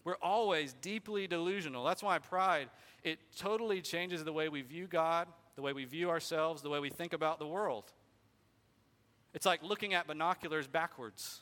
We're 0.06 0.18
always 0.22 0.74
deeply 0.82 1.28
delusional. 1.28 1.84
That's 1.84 2.04
why 2.04 2.20
pride, 2.20 2.70
it 3.04 3.20
totally 3.38 3.82
changes 3.82 4.24
the 4.24 4.34
way 4.34 4.48
we 4.48 4.62
view 4.62 4.88
God 4.88 5.28
the 5.56 5.62
way 5.62 5.74
we 5.74 5.86
view 5.86 6.10
ourselves, 6.10 6.62
the 6.62 6.70
way 6.70 6.80
we 6.80 6.90
think 6.90 7.14
about 7.14 7.40
the 7.40 7.48
world. 7.48 7.92
It's 9.34 9.46
like 9.46 9.64
looking 9.64 9.94
at 9.94 10.08
binoculars 10.08 10.68
backwards. 10.68 11.42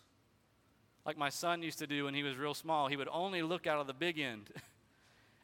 Like 1.06 1.18
my 1.18 1.30
son 1.30 1.64
used 1.64 1.80
to 1.80 1.88
do 1.88 2.06
when 2.06 2.14
he 2.14 2.24
was 2.24 2.38
real 2.38 2.54
small. 2.54 2.88
He 2.88 2.96
would 2.96 3.10
only 3.12 3.42
look 3.42 3.68
out 3.68 3.80
of 3.80 3.88
the 3.88 3.94
big 3.94 4.20
end. 4.20 4.50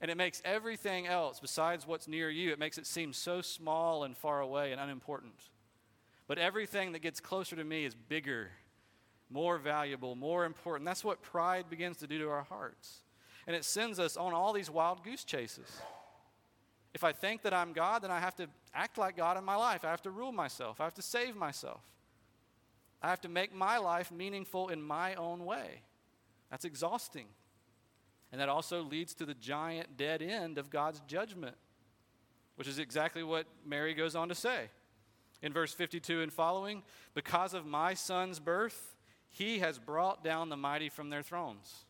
and 0.01 0.12
it 0.12 0.17
makes 0.17 0.41
everything 0.45 1.07
else, 1.07 1.39
besides 1.39 1.88
what's 1.88 2.07
near 2.07 2.29
you, 2.29 2.51
it 2.51 2.60
makes 2.60 2.77
it 2.77 2.86
seem 2.86 3.13
so 3.13 3.41
small 3.41 4.03
and 4.03 4.15
far 4.15 4.41
away 4.41 4.71
and 4.71 4.79
unimportant. 4.79 5.49
But 6.27 6.38
everything 6.38 6.91
that 6.91 6.99
gets 6.99 7.19
closer 7.19 7.55
to 7.55 7.63
me 7.63 7.86
is 7.86 7.95
bigger, 7.95 8.51
more 9.29 9.57
valuable, 9.57 10.15
more 10.15 10.45
important. 10.45 10.86
That's 10.86 11.03
what 11.03 11.21
pride 11.21 11.69
begins 11.69 11.97
to 11.97 12.07
do 12.07 12.19
to 12.19 12.29
our 12.29 12.43
hearts. 12.43 13.01
And 13.47 13.55
it 13.55 13.63
sends 13.63 13.99
us 13.99 14.17
on 14.17 14.33
all 14.33 14.53
these 14.53 14.69
wild 14.69 15.03
goose 15.03 15.23
chases. 15.23 15.81
If 16.93 17.03
I 17.03 17.12
think 17.12 17.43
that 17.43 17.53
I'm 17.53 17.73
God, 17.73 18.03
then 18.03 18.12
I 18.12 18.19
have 18.19 18.36
to 18.36 18.47
act 18.73 18.97
like 18.97 19.15
God 19.15 19.38
in 19.38 19.43
my 19.43 19.55
life. 19.55 19.86
I 19.86 19.89
have 19.89 20.01
to 20.03 20.12
rule 20.12 20.31
myself. 20.31 20.81
I 20.81 20.83
have 20.83 20.95
to 20.95 21.01
save 21.01 21.36
myself. 21.36 21.81
I 23.01 23.10
have 23.10 23.21
to 23.21 23.29
make 23.29 23.53
my 23.53 23.77
life 23.77 24.12
meaningful 24.12 24.69
in 24.69 24.81
my 24.81 25.15
own 25.15 25.45
way. 25.45 25.81
That's 26.49 26.65
exhausting. 26.65 27.27
And 28.31 28.41
that 28.41 28.49
also 28.49 28.81
leads 28.81 29.13
to 29.15 29.25
the 29.25 29.33
giant 29.33 29.97
dead 29.97 30.21
end 30.21 30.57
of 30.57 30.69
God's 30.69 31.01
judgment, 31.07 31.55
which 32.55 32.67
is 32.67 32.79
exactly 32.79 33.23
what 33.23 33.45
Mary 33.65 33.93
goes 33.93 34.15
on 34.15 34.29
to 34.29 34.35
say. 34.35 34.69
In 35.41 35.53
verse 35.53 35.73
52 35.73 36.21
and 36.21 36.33
following, 36.33 36.83
because 37.13 37.53
of 37.53 37.65
my 37.65 37.93
son's 37.93 38.39
birth, 38.39 38.95
he 39.29 39.59
has 39.59 39.77
brought 39.77 40.23
down 40.23 40.49
the 40.49 40.57
mighty 40.57 40.89
from 40.89 41.09
their 41.09 41.21
thrones. 41.21 41.85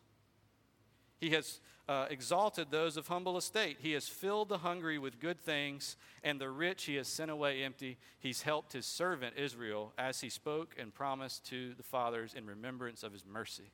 He 1.18 1.30
has 1.30 1.60
uh, 1.88 2.06
exalted 2.10 2.70
those 2.70 2.96
of 2.96 3.08
humble 3.08 3.38
estate. 3.38 3.78
He 3.80 3.92
has 3.92 4.06
filled 4.06 4.50
the 4.50 4.58
hungry 4.58 4.98
with 4.98 5.18
good 5.18 5.40
things, 5.40 5.96
and 6.22 6.38
the 6.38 6.50
rich 6.50 6.84
he 6.84 6.96
has 6.96 7.08
sent 7.08 7.30
away 7.30 7.64
empty. 7.64 7.96
He's 8.18 8.42
helped 8.42 8.74
his 8.74 8.84
servant 8.84 9.34
Israel 9.36 9.94
as 9.96 10.20
he 10.20 10.28
spoke 10.28 10.74
and 10.78 10.94
promised 10.94 11.46
to 11.46 11.74
the 11.74 11.82
fathers 11.82 12.34
in 12.34 12.46
remembrance 12.46 13.02
of 13.02 13.12
his 13.12 13.24
mercy. 13.24 13.72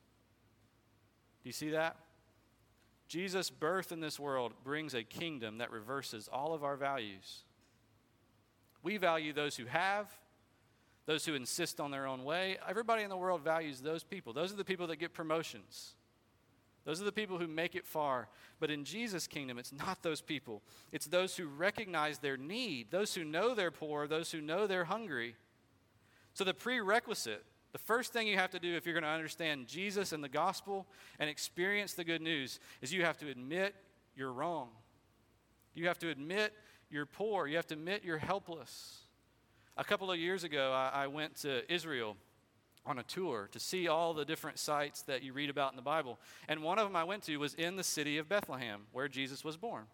Do 1.42 1.48
you 1.48 1.52
see 1.52 1.70
that? 1.70 1.96
Jesus' 3.08 3.50
birth 3.50 3.92
in 3.92 4.00
this 4.00 4.18
world 4.18 4.52
brings 4.64 4.94
a 4.94 5.02
kingdom 5.02 5.58
that 5.58 5.70
reverses 5.70 6.28
all 6.32 6.54
of 6.54 6.64
our 6.64 6.76
values. 6.76 7.44
We 8.82 8.96
value 8.96 9.32
those 9.32 9.56
who 9.56 9.66
have, 9.66 10.10
those 11.06 11.24
who 11.24 11.34
insist 11.34 11.80
on 11.80 11.90
their 11.90 12.06
own 12.06 12.24
way. 12.24 12.58
Everybody 12.68 13.02
in 13.02 13.10
the 13.10 13.16
world 13.16 13.42
values 13.42 13.80
those 13.80 14.04
people. 14.04 14.32
Those 14.32 14.52
are 14.52 14.56
the 14.56 14.64
people 14.64 14.86
that 14.88 14.96
get 14.96 15.12
promotions. 15.12 15.94
Those 16.84 17.00
are 17.00 17.04
the 17.04 17.12
people 17.12 17.38
who 17.38 17.46
make 17.46 17.74
it 17.74 17.86
far. 17.86 18.28
But 18.60 18.70
in 18.70 18.84
Jesus' 18.84 19.26
kingdom, 19.26 19.58
it's 19.58 19.72
not 19.72 20.02
those 20.02 20.20
people. 20.20 20.62
It's 20.92 21.06
those 21.06 21.36
who 21.36 21.46
recognize 21.46 22.18
their 22.18 22.36
need, 22.36 22.90
those 22.90 23.14
who 23.14 23.24
know 23.24 23.54
they're 23.54 23.70
poor, 23.70 24.06
those 24.06 24.30
who 24.30 24.40
know 24.40 24.66
they're 24.66 24.84
hungry. 24.84 25.34
So, 26.34 26.44
the 26.44 26.52
prerequisite, 26.52 27.44
the 27.74 27.78
first 27.78 28.12
thing 28.12 28.28
you 28.28 28.36
have 28.36 28.52
to 28.52 28.60
do 28.60 28.76
if 28.76 28.86
you're 28.86 28.94
going 28.94 29.02
to 29.02 29.08
understand 29.08 29.66
Jesus 29.66 30.12
and 30.12 30.22
the 30.22 30.28
gospel 30.28 30.86
and 31.18 31.28
experience 31.28 31.94
the 31.94 32.04
good 32.04 32.22
news, 32.22 32.60
is 32.80 32.92
you 32.92 33.02
have 33.02 33.18
to 33.18 33.28
admit 33.28 33.74
you're 34.14 34.32
wrong. 34.32 34.68
You 35.74 35.88
have 35.88 35.98
to 35.98 36.08
admit 36.08 36.52
you're 36.88 37.04
poor. 37.04 37.48
You 37.48 37.56
have 37.56 37.66
to 37.66 37.74
admit 37.74 38.04
you're 38.04 38.18
helpless. 38.18 39.00
A 39.76 39.82
couple 39.82 40.08
of 40.12 40.20
years 40.20 40.44
ago, 40.44 40.70
I, 40.72 41.02
I 41.02 41.06
went 41.08 41.34
to 41.38 41.68
Israel 41.72 42.16
on 42.86 43.00
a 43.00 43.02
tour 43.02 43.48
to 43.50 43.58
see 43.58 43.88
all 43.88 44.14
the 44.14 44.24
different 44.24 44.60
sites 44.60 45.02
that 45.02 45.24
you 45.24 45.32
read 45.32 45.50
about 45.50 45.72
in 45.72 45.76
the 45.76 45.82
Bible. 45.82 46.20
And 46.46 46.62
one 46.62 46.78
of 46.78 46.86
them 46.86 46.94
I 46.94 47.02
went 47.02 47.24
to 47.24 47.36
was 47.38 47.54
in 47.54 47.74
the 47.74 47.82
city 47.82 48.18
of 48.18 48.28
Bethlehem, 48.28 48.82
where 48.92 49.08
Jesus 49.08 49.42
was 49.42 49.56
born. 49.56 49.86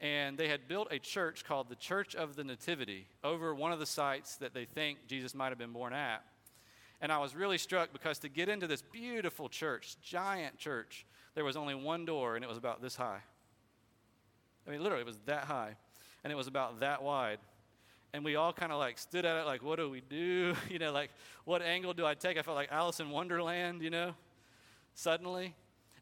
And 0.00 0.38
they 0.38 0.48
had 0.48 0.68
built 0.68 0.88
a 0.90 0.98
church 0.98 1.44
called 1.44 1.68
the 1.68 1.76
Church 1.76 2.14
of 2.14 2.34
the 2.34 2.44
Nativity 2.44 3.08
over 3.22 3.54
one 3.54 3.72
of 3.72 3.78
the 3.78 3.84
sites 3.84 4.36
that 4.36 4.54
they 4.54 4.64
think 4.64 5.06
Jesus 5.06 5.34
might 5.34 5.50
have 5.50 5.58
been 5.58 5.74
born 5.74 5.92
at. 5.92 6.24
And 7.00 7.12
I 7.12 7.18
was 7.18 7.34
really 7.34 7.58
struck 7.58 7.92
because 7.92 8.18
to 8.20 8.28
get 8.28 8.48
into 8.48 8.66
this 8.66 8.82
beautiful 8.82 9.48
church, 9.48 9.96
giant 10.02 10.58
church, 10.58 11.06
there 11.34 11.44
was 11.44 11.56
only 11.56 11.74
one 11.74 12.04
door 12.04 12.34
and 12.34 12.44
it 12.44 12.48
was 12.48 12.58
about 12.58 12.82
this 12.82 12.96
high. 12.96 13.20
I 14.66 14.70
mean, 14.70 14.82
literally, 14.82 15.02
it 15.02 15.06
was 15.06 15.20
that 15.26 15.44
high 15.44 15.76
and 16.24 16.32
it 16.32 16.36
was 16.36 16.48
about 16.48 16.80
that 16.80 17.02
wide. 17.02 17.38
And 18.12 18.24
we 18.24 18.36
all 18.36 18.52
kind 18.52 18.72
of 18.72 18.78
like 18.78 18.98
stood 18.98 19.24
at 19.24 19.36
it 19.36 19.46
like 19.46 19.62
what 19.62 19.76
do 19.76 19.88
we 19.88 20.00
do? 20.00 20.54
You 20.68 20.78
know 20.78 20.92
like 20.92 21.10
what 21.44 21.62
angle 21.62 21.94
do 21.94 22.04
i 22.04 22.14
take? 22.14 22.36
I 22.36 22.42
felt 22.42 22.56
like 22.56 22.72
alice 22.72 23.00
in 23.00 23.10
wonderland 23.10 23.82
you 23.82 23.90
know 23.90 24.14
suddenly. 24.94 25.54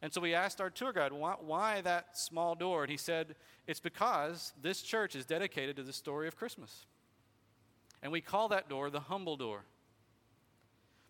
And 0.03 0.13
so 0.13 0.21
we 0.21 0.35
asked 0.35 0.61
our 0.61 0.71
tour 0.71 0.93
guide 0.93 1.13
why, 1.13 1.35
why 1.41 1.81
that 1.83 2.17
small 2.17 2.55
door? 2.55 2.85
And 2.85 2.91
he 2.91 2.97
said 2.97 3.35
it's 3.67 3.81
because 3.81 4.55
this 4.63 4.81
church 4.81 5.15
is 5.15 5.27
dedicated 5.27 5.77
to 5.77 5.83
the 5.83 5.93
story 5.93 6.27
of 6.27 6.37
christmas. 6.37 6.87
And 8.03 8.11
we 8.11 8.23
call 8.23 8.49
that 8.49 8.71
door 8.71 8.89
the 8.89 9.01
humble 9.01 9.37
door 9.37 9.65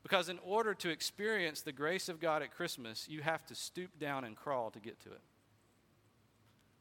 because 0.06 0.28
in 0.28 0.38
order 0.44 0.72
to 0.72 0.88
experience 0.88 1.62
the 1.62 1.72
grace 1.72 2.08
of 2.08 2.20
god 2.20 2.40
at 2.40 2.54
christmas 2.54 3.08
you 3.08 3.22
have 3.22 3.44
to 3.44 3.54
stoop 3.54 3.98
down 3.98 4.22
and 4.22 4.36
crawl 4.36 4.70
to 4.70 4.78
get 4.78 5.00
to 5.00 5.10
it 5.10 5.20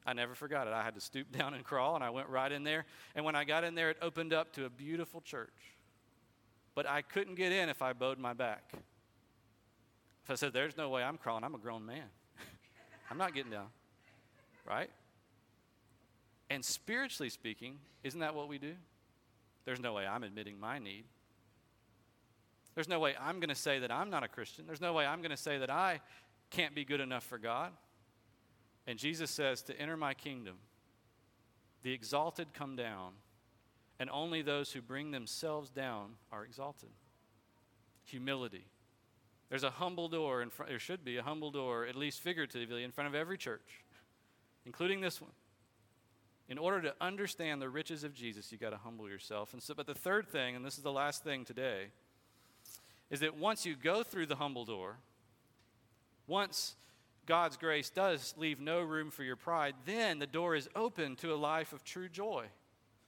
I 0.05 0.13
never 0.13 0.35
forgot 0.35 0.67
it. 0.67 0.73
I 0.73 0.83
had 0.83 0.93
to 0.95 1.01
stoop 1.01 1.31
down 1.37 1.53
and 1.53 1.63
crawl, 1.63 1.95
and 1.95 2.03
I 2.03 2.11
went 2.11 2.29
right 2.29 2.51
in 2.51 2.63
there. 2.63 2.85
And 3.15 3.25
when 3.25 3.35
I 3.35 3.43
got 3.43 3.63
in 3.63 3.75
there, 3.75 3.89
it 3.89 3.97
opened 4.01 4.33
up 4.33 4.53
to 4.53 4.65
a 4.65 4.69
beautiful 4.69 5.21
church. 5.21 5.49
But 6.75 6.87
I 6.87 7.01
couldn't 7.01 7.35
get 7.35 7.51
in 7.51 7.69
if 7.69 7.81
I 7.81 7.93
bowed 7.93 8.19
my 8.19 8.33
back. 8.33 8.71
If 10.23 10.31
I 10.31 10.35
said, 10.35 10.53
There's 10.53 10.77
no 10.77 10.89
way 10.89 11.03
I'm 11.03 11.17
crawling, 11.17 11.43
I'm 11.43 11.55
a 11.55 11.59
grown 11.59 11.85
man. 11.85 12.05
I'm 13.09 13.17
not 13.17 13.33
getting 13.33 13.51
down. 13.51 13.67
Right? 14.67 14.89
And 16.49 16.63
spiritually 16.63 17.29
speaking, 17.29 17.79
isn't 18.03 18.19
that 18.19 18.35
what 18.35 18.47
we 18.47 18.59
do? 18.59 18.73
There's 19.63 19.79
no 19.79 19.93
way 19.93 20.05
I'm 20.05 20.23
admitting 20.23 20.59
my 20.59 20.77
need. 20.77 21.05
There's 22.75 22.89
no 22.89 22.99
way 22.99 23.15
I'm 23.19 23.39
going 23.39 23.49
to 23.49 23.55
say 23.55 23.79
that 23.79 23.91
I'm 23.91 24.09
not 24.09 24.23
a 24.23 24.27
Christian. 24.27 24.65
There's 24.67 24.81
no 24.81 24.93
way 24.93 25.05
I'm 25.05 25.21
going 25.21 25.31
to 25.31 25.37
say 25.37 25.57
that 25.57 25.69
I 25.69 26.01
can't 26.51 26.75
be 26.75 26.85
good 26.85 26.99
enough 26.99 27.23
for 27.23 27.37
God. 27.37 27.71
And 28.85 28.99
Jesus 28.99 29.31
says, 29.31 29.61
To 29.63 29.79
enter 29.79 29.97
my 29.97 30.13
kingdom, 30.13 30.57
the 31.83 31.93
exalted 31.93 32.53
come 32.53 32.75
down, 32.75 33.13
and 33.99 34.09
only 34.09 34.41
those 34.41 34.73
who 34.73 34.81
bring 34.81 35.11
themselves 35.11 35.69
down 35.69 36.11
are 36.31 36.43
exalted. 36.43 36.89
Humility. 38.03 38.67
There's 39.49 39.63
a 39.63 39.69
humble 39.69 40.09
door, 40.09 40.41
in 40.41 40.49
front, 40.49 40.69
there 40.69 40.79
should 40.79 41.05
be 41.05 41.17
a 41.17 41.23
humble 41.23 41.51
door, 41.51 41.85
at 41.85 41.95
least 41.95 42.21
figuratively, 42.21 42.83
in 42.83 42.91
front 42.91 43.07
of 43.07 43.15
every 43.15 43.37
church, 43.37 43.83
including 44.65 45.01
this 45.01 45.21
one. 45.21 45.31
In 46.47 46.57
order 46.57 46.81
to 46.81 46.93
understand 47.01 47.61
the 47.61 47.69
riches 47.69 48.03
of 48.03 48.13
Jesus, 48.13 48.51
you've 48.51 48.61
got 48.61 48.71
to 48.71 48.77
humble 48.77 49.07
yourself. 49.07 49.53
And 49.53 49.63
so, 49.63 49.73
but 49.73 49.87
the 49.87 49.95
third 49.95 50.27
thing, 50.27 50.55
and 50.55 50.65
this 50.65 50.77
is 50.77 50.83
the 50.83 50.91
last 50.91 51.23
thing 51.23 51.45
today, 51.45 51.87
is 53.09 53.19
that 53.19 53.37
once 53.37 53.65
you 53.65 53.75
go 53.75 54.03
through 54.03 54.25
the 54.25 54.35
humble 54.35 54.65
door, 54.65 54.97
once 56.27 56.75
God's 57.25 57.57
grace 57.57 57.89
does 57.89 58.33
leave 58.37 58.59
no 58.59 58.81
room 58.81 59.11
for 59.11 59.23
your 59.23 59.35
pride, 59.35 59.75
then 59.85 60.19
the 60.19 60.27
door 60.27 60.55
is 60.55 60.69
open 60.75 61.15
to 61.17 61.33
a 61.33 61.35
life 61.35 61.73
of 61.73 61.83
true 61.83 62.09
joy. 62.09 62.45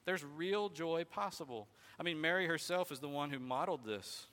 There's 0.06 0.24
real 0.24 0.70
joy 0.70 1.04
possible. 1.04 1.68
I 2.00 2.04
mean, 2.04 2.22
Mary 2.22 2.48
herself 2.48 2.92
is 2.92 3.00
the 3.00 3.10
one 3.10 3.30
who 3.30 3.40
modeled 3.40 3.86
this. 3.86 4.28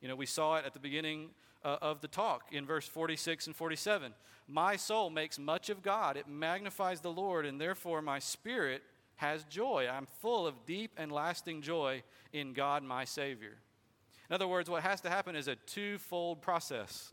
You 0.00 0.08
know, 0.08 0.16
we 0.16 0.26
saw 0.26 0.56
it 0.56 0.64
at 0.64 0.72
the 0.72 0.78
beginning 0.78 1.30
uh, 1.64 1.78
of 1.80 2.00
the 2.00 2.08
talk 2.08 2.52
in 2.52 2.66
verse 2.66 2.86
46 2.86 3.46
and 3.48 3.56
47. 3.56 4.14
My 4.46 4.76
soul 4.76 5.10
makes 5.10 5.38
much 5.38 5.70
of 5.70 5.82
God, 5.82 6.16
it 6.16 6.28
magnifies 6.28 7.00
the 7.00 7.12
Lord, 7.12 7.46
and 7.46 7.60
therefore 7.60 8.02
my 8.02 8.18
spirit 8.18 8.82
has 9.16 9.44
joy. 9.44 9.88
I'm 9.90 10.06
full 10.20 10.46
of 10.46 10.66
deep 10.66 10.92
and 10.96 11.10
lasting 11.10 11.62
joy 11.62 12.02
in 12.32 12.52
God, 12.52 12.82
my 12.82 13.04
Savior. 13.04 13.56
In 14.28 14.34
other 14.34 14.48
words, 14.48 14.70
what 14.70 14.82
has 14.82 15.00
to 15.02 15.10
happen 15.10 15.36
is 15.36 15.48
a 15.48 15.56
twofold 15.56 16.40
process. 16.40 17.12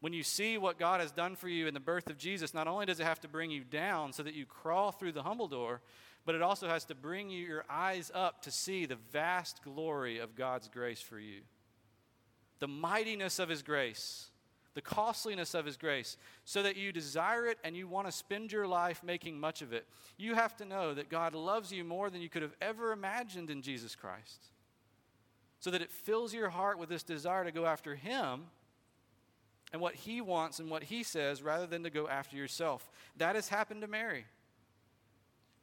when 0.00 0.12
you 0.12 0.22
see 0.22 0.58
what 0.58 0.78
God 0.78 1.00
has 1.00 1.10
done 1.10 1.36
for 1.36 1.48
you 1.48 1.66
in 1.66 1.74
the 1.74 1.80
birth 1.80 2.08
of 2.08 2.18
Jesus, 2.18 2.54
not 2.54 2.68
only 2.68 2.86
does 2.86 3.00
it 3.00 3.04
have 3.04 3.20
to 3.20 3.28
bring 3.28 3.50
you 3.50 3.64
down 3.64 4.12
so 4.12 4.22
that 4.22 4.34
you 4.34 4.46
crawl 4.46 4.92
through 4.92 5.12
the 5.12 5.22
humble 5.22 5.48
door, 5.48 5.80
but 6.24 6.34
it 6.34 6.42
also 6.42 6.68
has 6.68 6.84
to 6.84 6.94
bring 6.94 7.30
you 7.30 7.44
your 7.44 7.64
eyes 7.68 8.10
up 8.14 8.42
to 8.42 8.50
see 8.50 8.86
the 8.86 8.98
vast 9.12 9.62
glory 9.62 10.18
of 10.18 10.36
God's 10.36 10.68
grace 10.68 11.00
for 11.00 11.18
you. 11.18 11.40
The 12.60 12.68
mightiness 12.68 13.38
of 13.38 13.48
His 13.48 13.62
grace, 13.62 14.30
the 14.74 14.82
costliness 14.82 15.54
of 15.54 15.64
His 15.64 15.76
grace, 15.76 16.16
so 16.44 16.62
that 16.62 16.76
you 16.76 16.92
desire 16.92 17.46
it 17.46 17.58
and 17.64 17.76
you 17.76 17.88
want 17.88 18.06
to 18.06 18.12
spend 18.12 18.52
your 18.52 18.66
life 18.66 19.02
making 19.02 19.40
much 19.40 19.62
of 19.62 19.72
it. 19.72 19.86
You 20.16 20.34
have 20.34 20.56
to 20.58 20.64
know 20.64 20.94
that 20.94 21.08
God 21.08 21.34
loves 21.34 21.72
you 21.72 21.82
more 21.82 22.10
than 22.10 22.20
you 22.20 22.28
could 22.28 22.42
have 22.42 22.56
ever 22.60 22.92
imagined 22.92 23.50
in 23.50 23.62
Jesus 23.62 23.96
Christ. 23.96 24.48
So 25.60 25.70
that 25.70 25.82
it 25.82 25.90
fills 25.90 26.32
your 26.32 26.50
heart 26.50 26.78
with 26.78 26.88
this 26.88 27.02
desire 27.02 27.44
to 27.44 27.52
go 27.52 27.66
after 27.66 27.94
Him 27.94 28.46
and 29.72 29.82
what 29.82 29.94
he 29.94 30.20
wants 30.20 30.58
and 30.58 30.70
what 30.70 30.84
he 30.84 31.02
says 31.02 31.42
rather 31.42 31.66
than 31.66 31.82
to 31.82 31.90
go 31.90 32.08
after 32.08 32.36
yourself. 32.36 32.88
That 33.16 33.34
has 33.34 33.48
happened 33.48 33.82
to 33.82 33.88
Mary. 33.88 34.24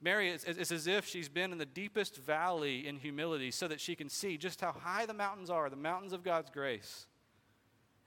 Mary, 0.01 0.29
it's, 0.29 0.43
it's, 0.43 0.71
as 0.71 0.88
if 0.88 1.08
she's 1.08 1.29
been 1.29 1.51
in 1.51 1.58
the 1.58 1.65
deepest 1.65 2.17
valley 2.17 2.86
in 2.88 2.97
humility 2.97 3.49
so 3.49 3.67
that 3.67 3.79
she 3.79 3.95
can 3.95 4.10
see 4.10 4.38
just 4.38 4.62
how 4.62 4.71
high 4.71 5.05
the 5.05 5.13
mountains 5.13 5.49
are, 5.49 5.69
the 5.69 5.75
mountains 5.75 6.13
of 6.13 6.23
God's 6.23 6.49
grace. 6.49 7.08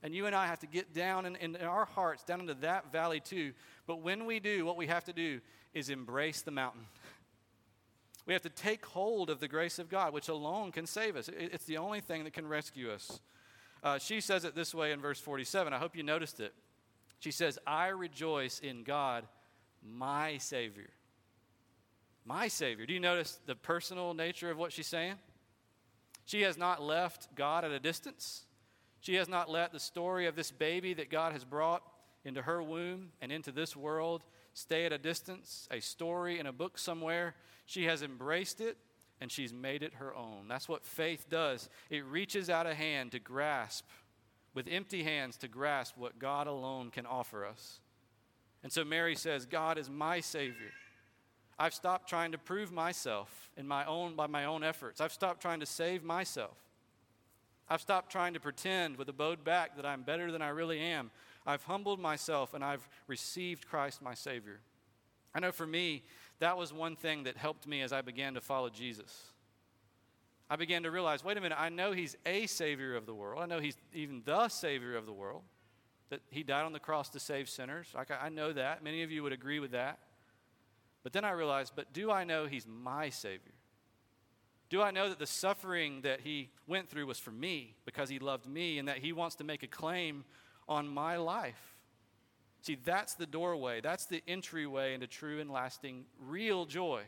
And 0.02 0.14
you 0.14 0.26
and 0.26 0.36
I 0.36 0.46
have 0.46 0.60
to 0.60 0.68
get 0.68 0.94
down 0.94 1.26
in, 1.26 1.34
in, 1.36 1.56
our 1.56 1.86
hearts, 1.86 2.22
down 2.22 2.40
into 2.40 2.54
that 2.54 2.92
valley 2.92 3.18
too. 3.18 3.52
But 3.86 4.00
when 4.00 4.26
we 4.26 4.38
do, 4.38 4.64
what 4.64 4.76
we 4.76 4.86
have 4.86 5.04
to 5.06 5.12
do 5.12 5.40
is 5.74 5.90
embrace 5.90 6.42
the 6.42 6.52
mountain. 6.52 6.82
We 8.28 8.34
have 8.34 8.42
to 8.42 8.50
take 8.50 8.84
hold 8.84 9.30
of 9.30 9.40
the 9.40 9.48
grace 9.48 9.78
of 9.78 9.88
God, 9.88 10.12
which 10.12 10.28
alone 10.28 10.70
can 10.70 10.84
save 10.86 11.16
us. 11.16 11.30
It's 11.34 11.64
the 11.64 11.78
only 11.78 12.02
thing 12.02 12.24
that 12.24 12.34
can 12.34 12.46
rescue 12.46 12.90
us. 12.90 13.20
Uh, 13.82 13.98
she 13.98 14.20
says 14.20 14.44
it 14.44 14.54
this 14.54 14.74
way 14.74 14.92
in 14.92 15.00
verse 15.00 15.18
47. 15.18 15.72
I 15.72 15.78
hope 15.78 15.96
you 15.96 16.02
noticed 16.02 16.38
it. 16.38 16.52
She 17.20 17.30
says, 17.30 17.58
I 17.66 17.86
rejoice 17.86 18.60
in 18.60 18.82
God, 18.82 19.24
my 19.82 20.36
Savior. 20.36 20.90
My 22.26 22.48
Savior. 22.48 22.84
Do 22.84 22.92
you 22.92 23.00
notice 23.00 23.40
the 23.46 23.54
personal 23.54 24.12
nature 24.12 24.50
of 24.50 24.58
what 24.58 24.74
she's 24.74 24.86
saying? 24.86 25.14
She 26.26 26.42
has 26.42 26.58
not 26.58 26.82
left 26.82 27.34
God 27.34 27.64
at 27.64 27.70
a 27.70 27.80
distance. 27.80 28.44
She 29.00 29.14
has 29.14 29.30
not 29.30 29.48
let 29.48 29.72
the 29.72 29.80
story 29.80 30.26
of 30.26 30.36
this 30.36 30.50
baby 30.50 30.92
that 30.92 31.10
God 31.10 31.32
has 31.32 31.44
brought 31.44 31.82
into 32.26 32.42
her 32.42 32.62
womb 32.62 33.08
and 33.22 33.32
into 33.32 33.52
this 33.52 33.74
world 33.74 34.22
stay 34.52 34.84
at 34.84 34.92
a 34.92 34.98
distance, 34.98 35.66
a 35.70 35.80
story 35.80 36.38
in 36.38 36.46
a 36.46 36.52
book 36.52 36.76
somewhere. 36.76 37.34
She 37.68 37.84
has 37.84 38.02
embraced 38.02 38.62
it 38.62 38.78
and 39.20 39.30
she's 39.30 39.52
made 39.52 39.82
it 39.82 39.96
her 39.96 40.16
own. 40.16 40.48
That's 40.48 40.70
what 40.70 40.86
faith 40.86 41.26
does. 41.28 41.68
It 41.90 42.02
reaches 42.06 42.48
out 42.48 42.66
a 42.66 42.74
hand 42.74 43.12
to 43.12 43.18
grasp, 43.18 43.84
with 44.54 44.66
empty 44.70 45.02
hands, 45.02 45.36
to 45.38 45.48
grasp 45.48 45.98
what 45.98 46.18
God 46.18 46.46
alone 46.46 46.90
can 46.90 47.04
offer 47.04 47.44
us. 47.44 47.80
And 48.62 48.72
so 48.72 48.86
Mary 48.86 49.14
says, 49.14 49.44
God 49.44 49.76
is 49.76 49.90
my 49.90 50.20
Savior. 50.20 50.72
I've 51.58 51.74
stopped 51.74 52.08
trying 52.08 52.32
to 52.32 52.38
prove 52.38 52.72
myself 52.72 53.50
in 53.54 53.68
my 53.68 53.84
own, 53.84 54.14
by 54.16 54.28
my 54.28 54.46
own 54.46 54.64
efforts. 54.64 55.02
I've 55.02 55.12
stopped 55.12 55.42
trying 55.42 55.60
to 55.60 55.66
save 55.66 56.02
myself. 56.02 56.56
I've 57.68 57.82
stopped 57.82 58.10
trying 58.10 58.32
to 58.32 58.40
pretend 58.40 58.96
with 58.96 59.10
a 59.10 59.12
bowed 59.12 59.44
back 59.44 59.76
that 59.76 59.84
I'm 59.84 60.04
better 60.04 60.32
than 60.32 60.40
I 60.40 60.48
really 60.48 60.80
am. 60.80 61.10
I've 61.46 61.64
humbled 61.64 62.00
myself 62.00 62.54
and 62.54 62.64
I've 62.64 62.88
received 63.08 63.68
Christ 63.68 64.00
my 64.00 64.14
Savior. 64.14 64.60
I 65.34 65.40
know 65.40 65.52
for 65.52 65.66
me, 65.66 66.02
that 66.40 66.56
was 66.56 66.72
one 66.72 66.96
thing 66.96 67.24
that 67.24 67.36
helped 67.36 67.66
me 67.66 67.82
as 67.82 67.92
I 67.92 68.00
began 68.00 68.34
to 68.34 68.40
follow 68.40 68.68
Jesus. 68.68 69.32
I 70.50 70.56
began 70.56 70.84
to 70.84 70.90
realize 70.90 71.24
wait 71.24 71.36
a 71.36 71.40
minute, 71.40 71.58
I 71.60 71.68
know 71.68 71.92
He's 71.92 72.16
a 72.24 72.46
Savior 72.46 72.96
of 72.96 73.06
the 73.06 73.14
world. 73.14 73.42
I 73.42 73.46
know 73.46 73.60
He's 73.60 73.76
even 73.92 74.22
the 74.24 74.48
Savior 74.48 74.96
of 74.96 75.06
the 75.06 75.12
world, 75.12 75.42
that 76.10 76.20
He 76.30 76.42
died 76.42 76.64
on 76.64 76.72
the 76.72 76.80
cross 76.80 77.10
to 77.10 77.20
save 77.20 77.48
sinners. 77.48 77.88
Like, 77.94 78.10
I 78.10 78.28
know 78.28 78.52
that. 78.52 78.82
Many 78.82 79.02
of 79.02 79.10
you 79.10 79.22
would 79.22 79.32
agree 79.32 79.60
with 79.60 79.72
that. 79.72 79.98
But 81.02 81.12
then 81.12 81.24
I 81.24 81.30
realized, 81.30 81.72
but 81.76 81.92
do 81.92 82.10
I 82.10 82.24
know 82.24 82.46
He's 82.46 82.66
my 82.66 83.10
Savior? 83.10 83.52
Do 84.70 84.82
I 84.82 84.90
know 84.90 85.08
that 85.08 85.18
the 85.18 85.26
suffering 85.26 86.02
that 86.02 86.20
He 86.20 86.50
went 86.66 86.88
through 86.88 87.06
was 87.06 87.18
for 87.18 87.30
me 87.30 87.74
because 87.84 88.08
He 88.08 88.18
loved 88.18 88.46
me 88.46 88.78
and 88.78 88.88
that 88.88 88.98
He 88.98 89.12
wants 89.12 89.36
to 89.36 89.44
make 89.44 89.62
a 89.62 89.68
claim 89.68 90.24
on 90.68 90.88
my 90.88 91.16
life? 91.16 91.77
See, 92.62 92.76
that's 92.84 93.14
the 93.14 93.26
doorway, 93.26 93.80
that's 93.80 94.06
the 94.06 94.22
entryway 94.26 94.94
into 94.94 95.06
true 95.06 95.40
and 95.40 95.50
lasting, 95.50 96.04
real 96.20 96.66
joy. 96.66 97.02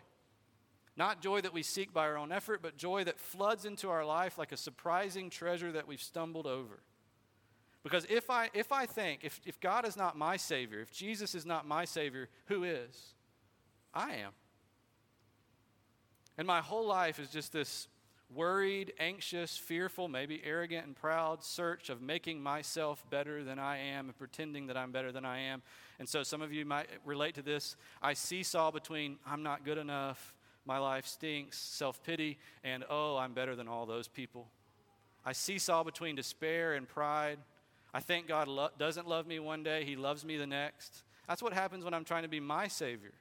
Not 0.97 1.23
joy 1.23 1.41
that 1.41 1.53
we 1.53 1.63
seek 1.63 1.93
by 1.93 2.03
our 2.03 2.17
own 2.17 2.31
effort, 2.31 2.61
but 2.63 2.77
joy 2.77 3.05
that 3.05 3.19
floods 3.19 3.65
into 3.65 3.89
our 3.89 4.05
life 4.05 4.39
like 4.39 4.53
a 4.53 4.57
surprising 4.57 5.31
treasure 5.31 5.73
that 5.73 5.89
we've 5.89 6.03
stumbled 6.03 6.47
over. 6.47 6.81
Because 7.83 8.07
if 8.11 8.29
I, 8.29 8.51
if 8.53 8.73
I 8.73 8.87
think, 8.87 9.21
if, 9.25 9.41
if 9.47 9.59
God 9.61 9.87
is 9.87 9.97
not 9.97 10.17
my 10.17 10.37
Savior, 10.37 10.81
if 10.81 10.93
Jesus 10.93 11.35
is 11.35 11.47
not 11.47 11.67
my 11.67 11.85
Savior, 11.85 12.29
who 12.47 12.65
is? 12.65 13.15
I 13.95 14.17
am. 14.17 14.33
And 16.37 16.47
my 16.47 16.61
whole 16.61 16.87
life 16.87 17.19
is 17.19 17.31
just 17.31 17.53
this 17.53 17.89
worried, 18.35 18.93
anxious, 18.99 19.57
fearful, 19.57 20.09
maybe 20.09 20.41
arrogant 20.45 20.87
and 20.87 20.95
proud 20.95 21.43
search 21.43 21.91
of 21.91 22.01
making 22.01 22.43
myself 22.43 23.05
better 23.11 23.43
than 23.43 23.59
I 23.59 23.79
am 23.79 24.07
and 24.07 24.17
pretending 24.17 24.69
that 24.69 24.77
I'm 24.77 24.93
better 24.93 25.13
than 25.13 25.25
I 25.25 25.41
am. 25.41 25.63
And 25.99 26.09
so 26.09 26.23
some 26.23 26.41
of 26.41 26.53
you 26.53 26.65
might 26.65 26.89
relate 27.05 27.35
to 27.35 27.43
this. 27.43 27.77
I 28.01 28.15
seesaw 28.15 28.71
between 28.71 29.19
I'm 29.27 29.43
not 29.43 29.65
good 29.65 29.79
enough, 29.79 30.35
my 30.65 30.79
life 30.79 31.07
stinks, 31.07 31.59
self 31.59 32.03
pity, 32.03 32.39
and 32.63 32.85
oh, 32.89 33.17
I'm 33.17 33.33
better 33.33 33.57
than 33.57 33.69
all 33.69 33.87
those 33.87 34.09
people. 34.09 34.49
I 35.25 35.33
seesaw 35.33 35.83
between 35.83 36.15
despair 36.17 36.75
and 36.75 36.89
pride. 36.89 37.39
I 37.93 38.01
think 38.01 38.29
God 38.29 38.47
lo- 38.49 38.71
doesn't 38.79 39.09
love 39.09 39.27
me 39.27 39.41
one 39.41 39.63
day, 39.63 39.85
He 39.85 39.97
loves 39.97 40.25
me 40.25 40.37
the 40.37 40.47
next. 40.47 41.03
That's 41.29 41.43
what 41.43 41.53
happens 41.53 41.85
when 41.85 41.95
I'm 41.95 42.05
trying 42.05 42.23
to 42.23 42.29
be 42.29 42.41
my 42.41 42.69
Savior. 42.69 43.13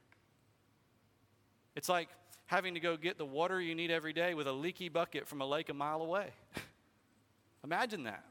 It's 1.75 1.89
like 1.89 2.09
having 2.49 2.73
to 2.73 2.79
go 2.79 2.97
get 2.97 3.19
the 3.19 3.25
water 3.25 3.61
you 3.61 3.75
need 3.75 3.91
every 3.91 4.11
day 4.11 4.33
with 4.33 4.47
a 4.47 4.51
leaky 4.51 4.89
bucket 4.89 5.27
from 5.27 5.39
a 5.39 5.45
lake 5.45 5.69
a 5.69 5.73
mile 5.73 6.01
away. 6.01 6.31
Imagine 7.63 8.05
that. 8.05 8.25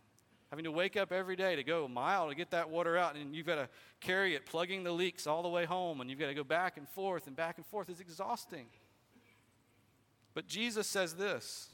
Having 0.50 0.64
to 0.64 0.72
wake 0.72 0.96
up 0.96 1.12
every 1.12 1.36
day 1.36 1.54
to 1.54 1.62
go 1.62 1.84
a 1.84 1.88
mile 1.88 2.28
to 2.28 2.34
get 2.34 2.50
that 2.50 2.68
water 2.68 2.96
out, 2.98 3.14
and 3.14 3.32
you've 3.32 3.46
got 3.46 3.54
to 3.54 3.68
carry 4.00 4.34
it, 4.34 4.44
plugging 4.44 4.82
the 4.82 4.90
leaks 4.90 5.28
all 5.28 5.44
the 5.44 5.48
way 5.48 5.66
home, 5.66 6.00
and 6.00 6.10
you've 6.10 6.18
got 6.18 6.26
to 6.26 6.34
go 6.34 6.42
back 6.42 6.76
and 6.76 6.88
forth 6.88 7.28
and 7.28 7.36
back 7.36 7.58
and 7.58 7.66
forth. 7.66 7.88
It's 7.88 8.00
exhausting. 8.00 8.66
But 10.34 10.48
Jesus 10.48 10.88
says 10.88 11.14
this 11.14 11.68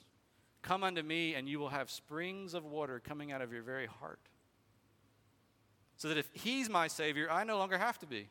Come 0.61 0.85
unto 0.85 1.03
me, 1.03 1.35
and 1.35 1.49
you 1.49 1.59
will 1.59 1.71
have 1.71 1.91
springs 1.91 2.53
of 2.53 2.67
water 2.67 3.01
coming 3.03 3.33
out 3.33 3.41
of 3.41 3.55
your 3.55 3.63
very 3.63 3.87
heart. 3.87 4.21
So 5.97 6.09
that 6.09 6.19
if 6.19 6.29
He's 6.35 6.69
my 6.69 6.89
Savior, 6.89 7.31
I 7.31 7.45
no 7.45 7.57
longer 7.57 7.79
have 7.79 7.99
to 8.01 8.07
be. 8.07 8.29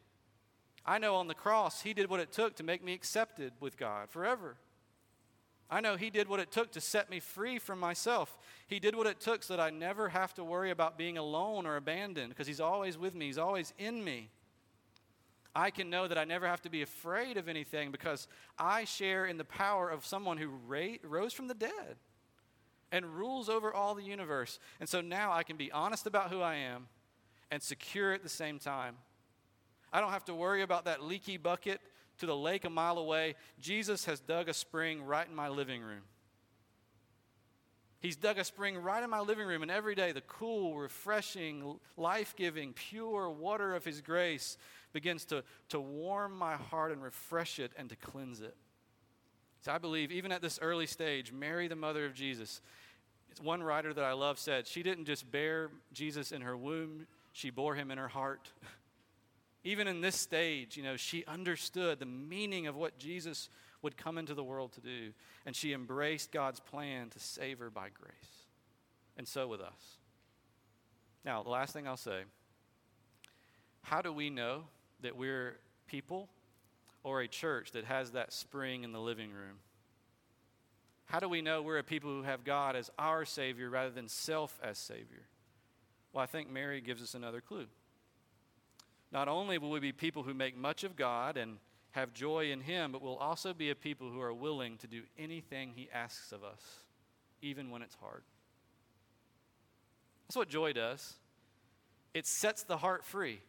I 0.86 0.98
know 0.98 1.16
on 1.16 1.28
the 1.28 1.34
cross, 1.34 1.82
He 1.82 1.94
did 1.94 2.10
what 2.10 2.20
it 2.20 2.32
took 2.32 2.56
to 2.58 2.64
make 2.64 2.84
me 2.84 2.94
accepted 2.94 3.54
with 3.60 3.78
God 3.78 4.10
forever. 4.10 4.58
I 5.70 5.82
know 5.82 5.96
He 5.96 6.10
did 6.10 6.28
what 6.28 6.40
it 6.40 6.52
took 6.52 6.72
to 6.74 6.82
set 6.82 7.10
me 7.10 7.20
free 7.20 7.58
from 7.58 7.80
myself. 7.80 8.38
He 8.68 8.80
did 8.80 8.96
what 8.96 9.08
it 9.08 9.20
took 9.20 9.44
so 9.44 9.56
that 9.56 9.64
I 9.64 9.70
never 9.70 10.10
have 10.10 10.34
to 10.36 10.44
worry 10.44 10.72
about 10.72 10.98
being 10.98 11.18
alone 11.18 11.66
or 11.66 11.78
abandoned 11.78 12.30
because 12.30 12.48
He's 12.48 12.60
always 12.60 12.98
with 12.98 13.16
me, 13.16 13.28
He's 13.28 13.38
always 13.38 13.74
in 13.78 14.04
me. 14.04 14.30
I 15.56 15.70
can 15.70 15.90
know 15.90 16.08
that 16.08 16.18
I 16.18 16.24
never 16.24 16.48
have 16.48 16.64
to 16.64 16.70
be 16.70 16.82
afraid 16.82 17.38
of 17.38 17.48
anything 17.48 17.92
because 17.92 18.28
I 18.58 18.86
share 18.86 19.26
in 19.26 19.38
the 19.38 19.44
power 19.44 19.90
of 19.90 20.06
someone 20.06 20.38
who 20.38 20.48
ra- 20.68 20.98
rose 21.04 21.32
from 21.32 21.48
the 21.48 21.54
dead 21.54 21.98
and 22.92 23.06
rules 23.06 23.50
over 23.50 23.74
all 23.74 23.94
the 23.94 24.04
universe. 24.04 24.60
And 24.80 24.90
so 24.90 25.00
now 25.00 25.32
I 25.32 25.44
can 25.44 25.58
be 25.58 25.72
honest 25.72 26.08
about 26.08 26.32
who 26.32 26.42
I 26.42 26.56
am 26.56 26.88
and 27.52 27.62
secure 27.62 28.14
at 28.14 28.24
the 28.24 28.30
same 28.30 28.58
time. 28.58 28.96
I 29.94 30.02
don't 30.02 30.12
have 30.12 30.26
to 30.26 30.34
worry 30.34 30.64
about 30.64 30.86
that 30.86 31.04
leaky 31.04 31.38
bucket 31.38 31.80
to 32.18 32.26
the 32.26 32.36
lake 32.36 32.66
a 32.66 32.70
mile 32.70 32.98
away. 32.98 33.36
Jesus 33.60 34.06
has 34.06 34.20
dug 34.20 34.50
a 34.50 34.54
spring 34.54 35.04
right 35.04 35.28
in 35.28 35.36
my 35.36 35.50
living 35.50 35.82
room. 35.82 36.02
He's 38.00 38.18
dug 38.18 38.38
a 38.38 38.44
spring 38.44 38.78
right 38.78 39.02
in 39.02 39.10
my 39.10 39.22
living 39.22 39.48
room, 39.48 39.62
and 39.62 39.72
every 39.72 39.96
day 39.96 40.12
the 40.12 40.22
cool, 40.22 40.78
refreshing, 40.78 41.80
life 41.96 42.36
giving, 42.36 42.74
pure 42.74 43.30
water 43.30 43.76
of 43.76 43.86
His 43.86 44.02
grace 44.02 44.58
begins 44.92 45.24
to, 45.26 45.44
to 45.70 45.80
warm 45.80 46.38
my 46.38 46.56
heart 46.56 46.92
and 46.92 47.02
refresh 47.02 47.60
it 47.60 47.72
and 47.78 47.88
to 47.90 47.96
cleanse 47.96 48.42
it. 48.42 48.58
So 49.62 49.72
I 49.72 49.78
believe, 49.78 50.12
even 50.12 50.34
at 50.34 50.42
this 50.42 50.60
early 50.62 50.86
stage, 50.86 51.32
Mary, 51.32 51.70
the 51.70 51.78
mother 51.78 52.06
of 52.06 52.14
Jesus, 52.14 52.60
one 53.42 53.64
writer 53.64 53.94
that 53.94 54.04
I 54.04 54.12
love 54.12 54.38
said, 54.38 54.68
she 54.68 54.84
didn't 54.84 55.06
just 55.06 55.32
bear 55.32 55.70
Jesus 55.94 56.34
in 56.34 56.42
her 56.42 56.58
womb, 56.58 57.08
she 57.32 57.52
bore 57.52 57.76
him 57.76 57.90
in 57.90 57.98
her 57.98 58.10
heart. 58.10 58.52
Even 59.64 59.88
in 59.88 60.02
this 60.02 60.16
stage, 60.16 60.76
you 60.76 60.84
know, 60.84 60.98
she 60.98 61.24
understood 61.26 62.00
the 62.00 62.06
meaning 62.06 62.68
of 62.68 62.76
what 62.76 62.98
Jesus 62.98 63.50
would 63.82 63.98
come 63.98 64.18
into 64.18 64.34
the 64.34 64.44
world 64.44 64.74
to 64.74 64.82
do, 64.82 65.14
and 65.46 65.56
she 65.56 65.74
embraced 65.74 66.32
God's 66.32 66.60
plan 66.60 67.10
to 67.10 67.20
save 67.20 67.60
her 67.60 67.70
by 67.70 67.90
grace. 67.90 68.48
And 69.18 69.28
so 69.28 69.48
with 69.48 69.62
us. 69.62 69.98
Now, 71.24 71.44
the 71.44 71.50
last 71.50 71.74
thing 71.74 71.88
I'll 71.88 71.98
say 71.98 72.24
how 73.84 74.02
do 74.02 74.12
we 74.12 74.30
know 74.30 74.64
that 75.02 75.16
we're 75.16 75.58
people 75.88 76.30
or 77.04 77.22
a 77.22 77.28
church 77.28 77.72
that 77.72 77.84
has 77.86 78.12
that 78.12 78.32
spring 78.34 78.84
in 78.84 78.94
the 78.94 79.00
living 79.00 79.32
room? 79.32 79.60
How 81.06 81.20
do 81.20 81.28
we 81.28 81.42
know 81.42 81.62
we're 81.62 81.78
a 81.78 81.84
people 81.84 82.10
who 82.10 82.24
have 82.24 82.44
God 82.44 82.76
as 82.76 82.90
our 82.98 83.26
Savior 83.26 83.70
rather 83.70 83.92
than 83.92 84.08
self 84.08 84.58
as 84.64 84.78
Savior? 84.78 85.28
Well, 86.14 86.24
I 86.24 86.28
think 86.28 86.50
Mary 86.50 86.80
gives 86.80 87.02
us 87.02 87.14
another 87.14 87.42
clue. 87.42 87.68
Not 89.14 89.28
only 89.28 89.60
will 89.60 89.70
we 89.70 89.80
be 89.80 89.92
people 89.92 90.24
who 90.24 90.34
make 90.34 90.58
much 90.58 90.84
of 90.84 90.96
God 90.96 91.38
and 91.38 91.60
have 91.92 92.14
joy 92.14 92.52
in 92.52 92.60
Him, 92.60 92.92
but 92.92 93.04
we'll 93.04 93.16
also 93.16 93.54
be 93.54 93.70
a 93.70 93.76
people 93.76 94.10
who 94.10 94.20
are 94.20 94.34
willing 94.34 94.78
to 94.78 94.88
do 94.88 95.04
anything 95.18 95.72
He 95.76 95.88
asks 95.94 96.32
of 96.32 96.44
us, 96.44 96.80
even 97.42 97.70
when 97.70 97.84
it's 97.84 97.96
hard. 97.96 98.24
That's 100.28 100.36
what 100.36 100.50
joy 100.50 100.74
does. 100.74 101.14
It 102.16 102.26
sets 102.26 102.64
the 102.64 102.78
heart 102.78 103.06
free. 103.06 103.40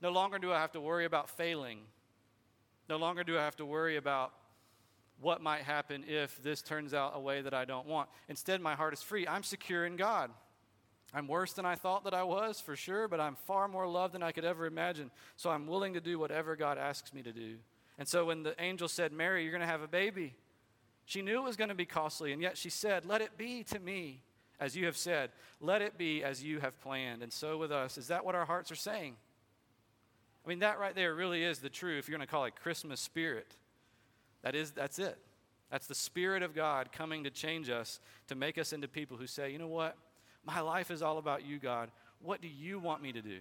No 0.00 0.10
longer 0.10 0.38
do 0.38 0.52
I 0.52 0.60
have 0.60 0.72
to 0.72 0.80
worry 0.80 1.06
about 1.06 1.28
failing. 1.28 1.80
No 2.88 2.98
longer 2.98 3.24
do 3.24 3.36
I 3.36 3.42
have 3.42 3.56
to 3.56 3.66
worry 3.66 3.96
about 3.96 4.32
what 5.20 5.40
might 5.40 5.62
happen 5.62 6.04
if 6.06 6.40
this 6.42 6.62
turns 6.62 6.94
out 6.94 7.12
a 7.14 7.20
way 7.20 7.40
that 7.40 7.54
I 7.54 7.64
don't 7.64 7.86
want. 7.86 8.08
Instead, 8.28 8.60
my 8.60 8.74
heart 8.74 8.92
is 8.92 9.02
free. 9.02 9.26
I'm 9.26 9.42
secure 9.42 9.86
in 9.86 9.96
God. 9.96 10.30
I'm 11.14 11.28
worse 11.28 11.52
than 11.52 11.64
I 11.64 11.76
thought 11.76 12.04
that 12.04 12.14
I 12.14 12.24
was, 12.24 12.60
for 12.60 12.74
sure, 12.74 13.06
but 13.06 13.20
I'm 13.20 13.36
far 13.36 13.68
more 13.68 13.86
loved 13.86 14.14
than 14.14 14.22
I 14.22 14.32
could 14.32 14.44
ever 14.44 14.66
imagine. 14.66 15.10
So 15.36 15.50
I'm 15.50 15.66
willing 15.66 15.94
to 15.94 16.00
do 16.00 16.18
whatever 16.18 16.56
God 16.56 16.76
asks 16.76 17.14
me 17.14 17.22
to 17.22 17.32
do. 17.32 17.56
And 17.98 18.08
so 18.08 18.24
when 18.24 18.42
the 18.42 18.60
angel 18.60 18.88
said, 18.88 19.12
Mary, 19.12 19.42
you're 19.42 19.52
going 19.52 19.60
to 19.60 19.66
have 19.66 19.82
a 19.82 19.88
baby, 19.88 20.34
she 21.04 21.22
knew 21.22 21.38
it 21.38 21.44
was 21.44 21.56
going 21.56 21.68
to 21.68 21.74
be 21.74 21.84
costly, 21.84 22.32
and 22.32 22.42
yet 22.42 22.58
she 22.58 22.70
said, 22.70 23.06
Let 23.06 23.20
it 23.20 23.38
be 23.38 23.62
to 23.64 23.78
me 23.78 24.22
as 24.58 24.76
you 24.76 24.86
have 24.86 24.96
said. 24.96 25.30
Let 25.60 25.82
it 25.82 25.98
be 25.98 26.24
as 26.24 26.42
you 26.42 26.60
have 26.60 26.80
planned. 26.80 27.22
And 27.22 27.32
so 27.32 27.58
with 27.58 27.70
us, 27.70 27.98
is 27.98 28.08
that 28.08 28.24
what 28.24 28.34
our 28.34 28.44
hearts 28.44 28.70
are 28.72 28.76
saying? 28.76 29.14
I 30.44 30.48
mean, 30.48 30.60
that 30.60 30.78
right 30.78 30.94
there 30.94 31.14
really 31.14 31.42
is 31.42 31.58
the 31.58 31.68
true, 31.68 31.98
if 31.98 32.08
you're 32.08 32.16
going 32.16 32.26
to 32.26 32.30
call 32.30 32.44
it 32.44 32.54
Christmas 32.56 33.00
spirit. 33.00 33.56
That 34.42 34.54
is, 34.54 34.72
that's 34.72 34.98
it. 34.98 35.18
That's 35.70 35.86
the 35.86 35.94
Spirit 35.94 36.42
of 36.42 36.54
God 36.54 36.92
coming 36.92 37.24
to 37.24 37.30
change 37.30 37.70
us, 37.70 37.98
to 38.28 38.34
make 38.34 38.58
us 38.58 38.72
into 38.72 38.86
people 38.86 39.16
who 39.16 39.26
say, 39.26 39.50
you 39.50 39.58
know 39.58 39.66
what? 39.66 39.96
My 40.44 40.60
life 40.60 40.90
is 40.90 41.02
all 41.02 41.18
about 41.18 41.44
you, 41.44 41.58
God. 41.58 41.90
What 42.20 42.40
do 42.40 42.48
you 42.48 42.78
want 42.78 43.02
me 43.02 43.12
to 43.12 43.22
do? 43.22 43.38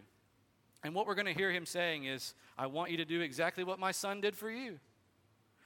And 0.84 0.94
what 0.94 1.08
we're 1.08 1.16
going 1.16 1.28
to 1.28 1.34
hear 1.34 1.52
him 1.52 1.66
saying 1.66 2.06
is, 2.06 2.34
I 2.58 2.68
want 2.68 2.92
you 2.92 2.98
to 2.98 3.06
do 3.06 3.22
exactly 3.22 3.64
what 3.64 3.80
my 3.80 3.92
son 3.92 4.22
did 4.22 4.36
for 4.36 4.50
you. 4.50 4.80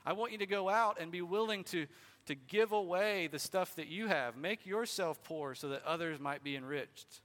I 0.05 0.13
want 0.13 0.31
you 0.31 0.37
to 0.37 0.45
go 0.45 0.69
out 0.69 0.99
and 1.01 1.11
be 1.11 1.21
willing 1.21 1.63
to, 1.65 1.87
to 2.27 2.35
give 2.35 2.71
away 2.71 3.27
the 3.27 3.39
stuff 3.39 3.75
that 3.75 3.87
you 3.87 4.07
have. 4.07 4.37
Make 4.37 4.65
yourself 4.65 5.23
poor 5.23 5.55
so 5.55 5.69
that 5.69 5.83
others 5.85 6.19
might 6.19 6.43
be 6.43 6.55
enriched. 6.55 7.21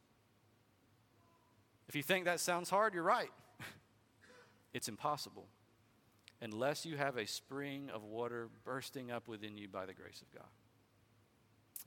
If 1.88 1.94
you 1.94 2.02
think 2.02 2.24
that 2.24 2.40
sounds 2.40 2.70
hard, 2.70 2.94
you're 2.94 3.02
right. 3.02 3.30
it's 4.72 4.88
impossible 4.88 5.46
unless 6.42 6.84
you 6.84 6.96
have 6.96 7.16
a 7.16 7.26
spring 7.26 7.88
of 7.94 8.02
water 8.02 8.48
bursting 8.64 9.10
up 9.10 9.28
within 9.28 9.56
you 9.56 9.68
by 9.68 9.86
the 9.86 9.94
grace 9.94 10.20
of 10.20 10.34
God. 10.34 10.48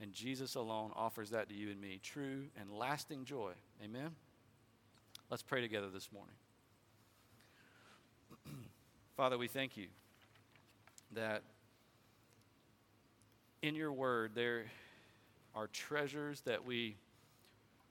And 0.02 0.12
Jesus 0.12 0.56
alone 0.56 0.92
offers 0.96 1.30
that 1.30 1.50
to 1.50 1.56
you 1.56 1.70
and 1.70 1.80
me 1.80 2.00
true 2.04 2.46
and 2.60 2.72
lasting 2.72 3.26
joy. 3.26 3.52
Amen? 3.84 4.12
Let's 5.30 5.44
pray 5.44 5.62
together 5.62 5.88
this 5.90 6.10
morning. 6.12 6.36
Father, 9.18 9.38
we 9.38 9.48
thank 9.48 9.78
you 9.78 9.88
that 11.14 11.44
in 13.62 13.74
your 13.76 13.92
word 13.92 14.32
there 14.36 14.66
are 15.56 15.68
treasures 15.68 16.42
that 16.42 16.66
we 16.66 16.98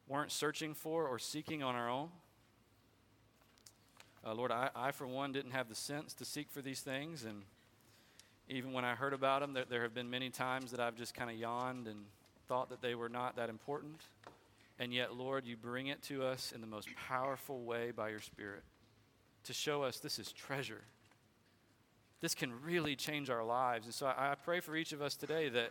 weren't 0.06 0.30
searching 0.30 0.74
for 0.74 1.08
or 1.08 1.18
seeking 1.18 1.62
on 1.62 1.74
our 1.74 1.88
own. 1.88 2.10
Uh, 4.26 4.34
Lord, 4.34 4.52
I, 4.52 4.70
I, 4.74 4.90
for 4.90 5.06
one, 5.06 5.32
didn't 5.32 5.52
have 5.52 5.68
the 5.68 5.74
sense 5.74 6.14
to 6.14 6.24
seek 6.24 6.50
for 6.50 6.62
these 6.62 6.80
things. 6.80 7.24
And 7.24 7.42
even 8.48 8.72
when 8.72 8.84
I 8.84 8.94
heard 8.94 9.12
about 9.12 9.40
them, 9.40 9.54
there, 9.54 9.64
there 9.68 9.82
have 9.82 9.94
been 9.94 10.10
many 10.10 10.30
times 10.30 10.70
that 10.72 10.80
I've 10.80 10.96
just 10.96 11.14
kind 11.14 11.30
of 11.30 11.36
yawned 11.36 11.86
and 11.86 12.04
thought 12.46 12.68
that 12.70 12.82
they 12.82 12.94
were 12.94 13.08
not 13.08 13.36
that 13.36 13.48
important. 13.48 14.02
And 14.78 14.92
yet, 14.92 15.14
Lord, 15.14 15.46
you 15.46 15.56
bring 15.56 15.86
it 15.86 16.02
to 16.04 16.24
us 16.24 16.52
in 16.52 16.60
the 16.60 16.66
most 16.66 16.88
powerful 17.08 17.62
way 17.62 17.90
by 17.90 18.10
your 18.10 18.20
Spirit 18.20 18.62
to 19.44 19.52
show 19.52 19.82
us 19.82 19.98
this 19.98 20.18
is 20.18 20.32
treasure. 20.32 20.82
This 22.20 22.34
can 22.34 22.52
really 22.62 22.96
change 22.96 23.30
our 23.30 23.44
lives. 23.44 23.86
And 23.86 23.94
so 23.94 24.06
I, 24.06 24.32
I 24.32 24.34
pray 24.34 24.60
for 24.60 24.76
each 24.76 24.92
of 24.92 25.00
us 25.00 25.14
today 25.16 25.48
that 25.50 25.70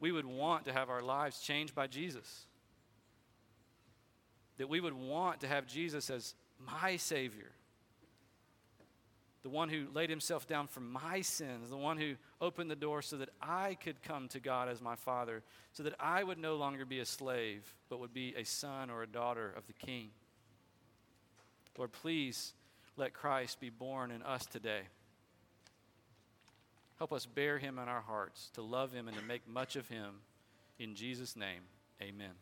we 0.00 0.12
would 0.12 0.26
want 0.26 0.64
to 0.66 0.72
have 0.72 0.90
our 0.90 1.02
lives 1.02 1.40
changed 1.40 1.74
by 1.74 1.86
Jesus. 1.86 2.46
That 4.58 4.68
we 4.68 4.80
would 4.80 4.94
want 4.94 5.40
to 5.40 5.48
have 5.48 5.66
Jesus 5.66 6.08
as 6.10 6.34
my 6.58 6.96
Savior 6.96 7.50
the 9.46 9.50
one 9.50 9.68
who 9.68 9.86
laid 9.94 10.10
himself 10.10 10.48
down 10.48 10.66
for 10.66 10.80
my 10.80 11.20
sins, 11.20 11.70
the 11.70 11.76
one 11.76 11.98
who 11.98 12.14
opened 12.40 12.68
the 12.68 12.74
door 12.74 13.00
so 13.00 13.16
that 13.16 13.28
I 13.40 13.74
could 13.74 14.02
come 14.02 14.26
to 14.30 14.40
God 14.40 14.68
as 14.68 14.80
my 14.82 14.96
Father, 14.96 15.44
so 15.72 15.84
that 15.84 15.94
I 16.00 16.24
would 16.24 16.38
no 16.38 16.56
longer 16.56 16.84
be 16.84 16.98
a 16.98 17.06
slave, 17.06 17.62
but 17.88 18.00
would 18.00 18.12
be 18.12 18.34
a 18.36 18.42
son 18.42 18.90
or 18.90 19.04
a 19.04 19.06
daughter 19.06 19.54
of 19.56 19.64
the 19.68 19.72
King. 19.72 20.08
Lord, 21.78 21.92
please 21.92 22.54
let 22.96 23.14
Christ 23.14 23.60
be 23.60 23.70
born 23.70 24.10
in 24.10 24.20
us 24.20 24.46
today. 24.46 24.80
Help 26.98 27.12
us 27.12 27.24
bear 27.24 27.60
him 27.60 27.78
in 27.78 27.88
our 27.88 28.00
hearts, 28.00 28.50
to 28.54 28.62
love 28.62 28.92
him 28.92 29.06
and 29.06 29.16
to 29.16 29.22
make 29.22 29.46
much 29.46 29.76
of 29.76 29.88
him. 29.88 30.22
In 30.80 30.96
Jesus' 30.96 31.36
name, 31.36 31.60
amen. 32.02 32.32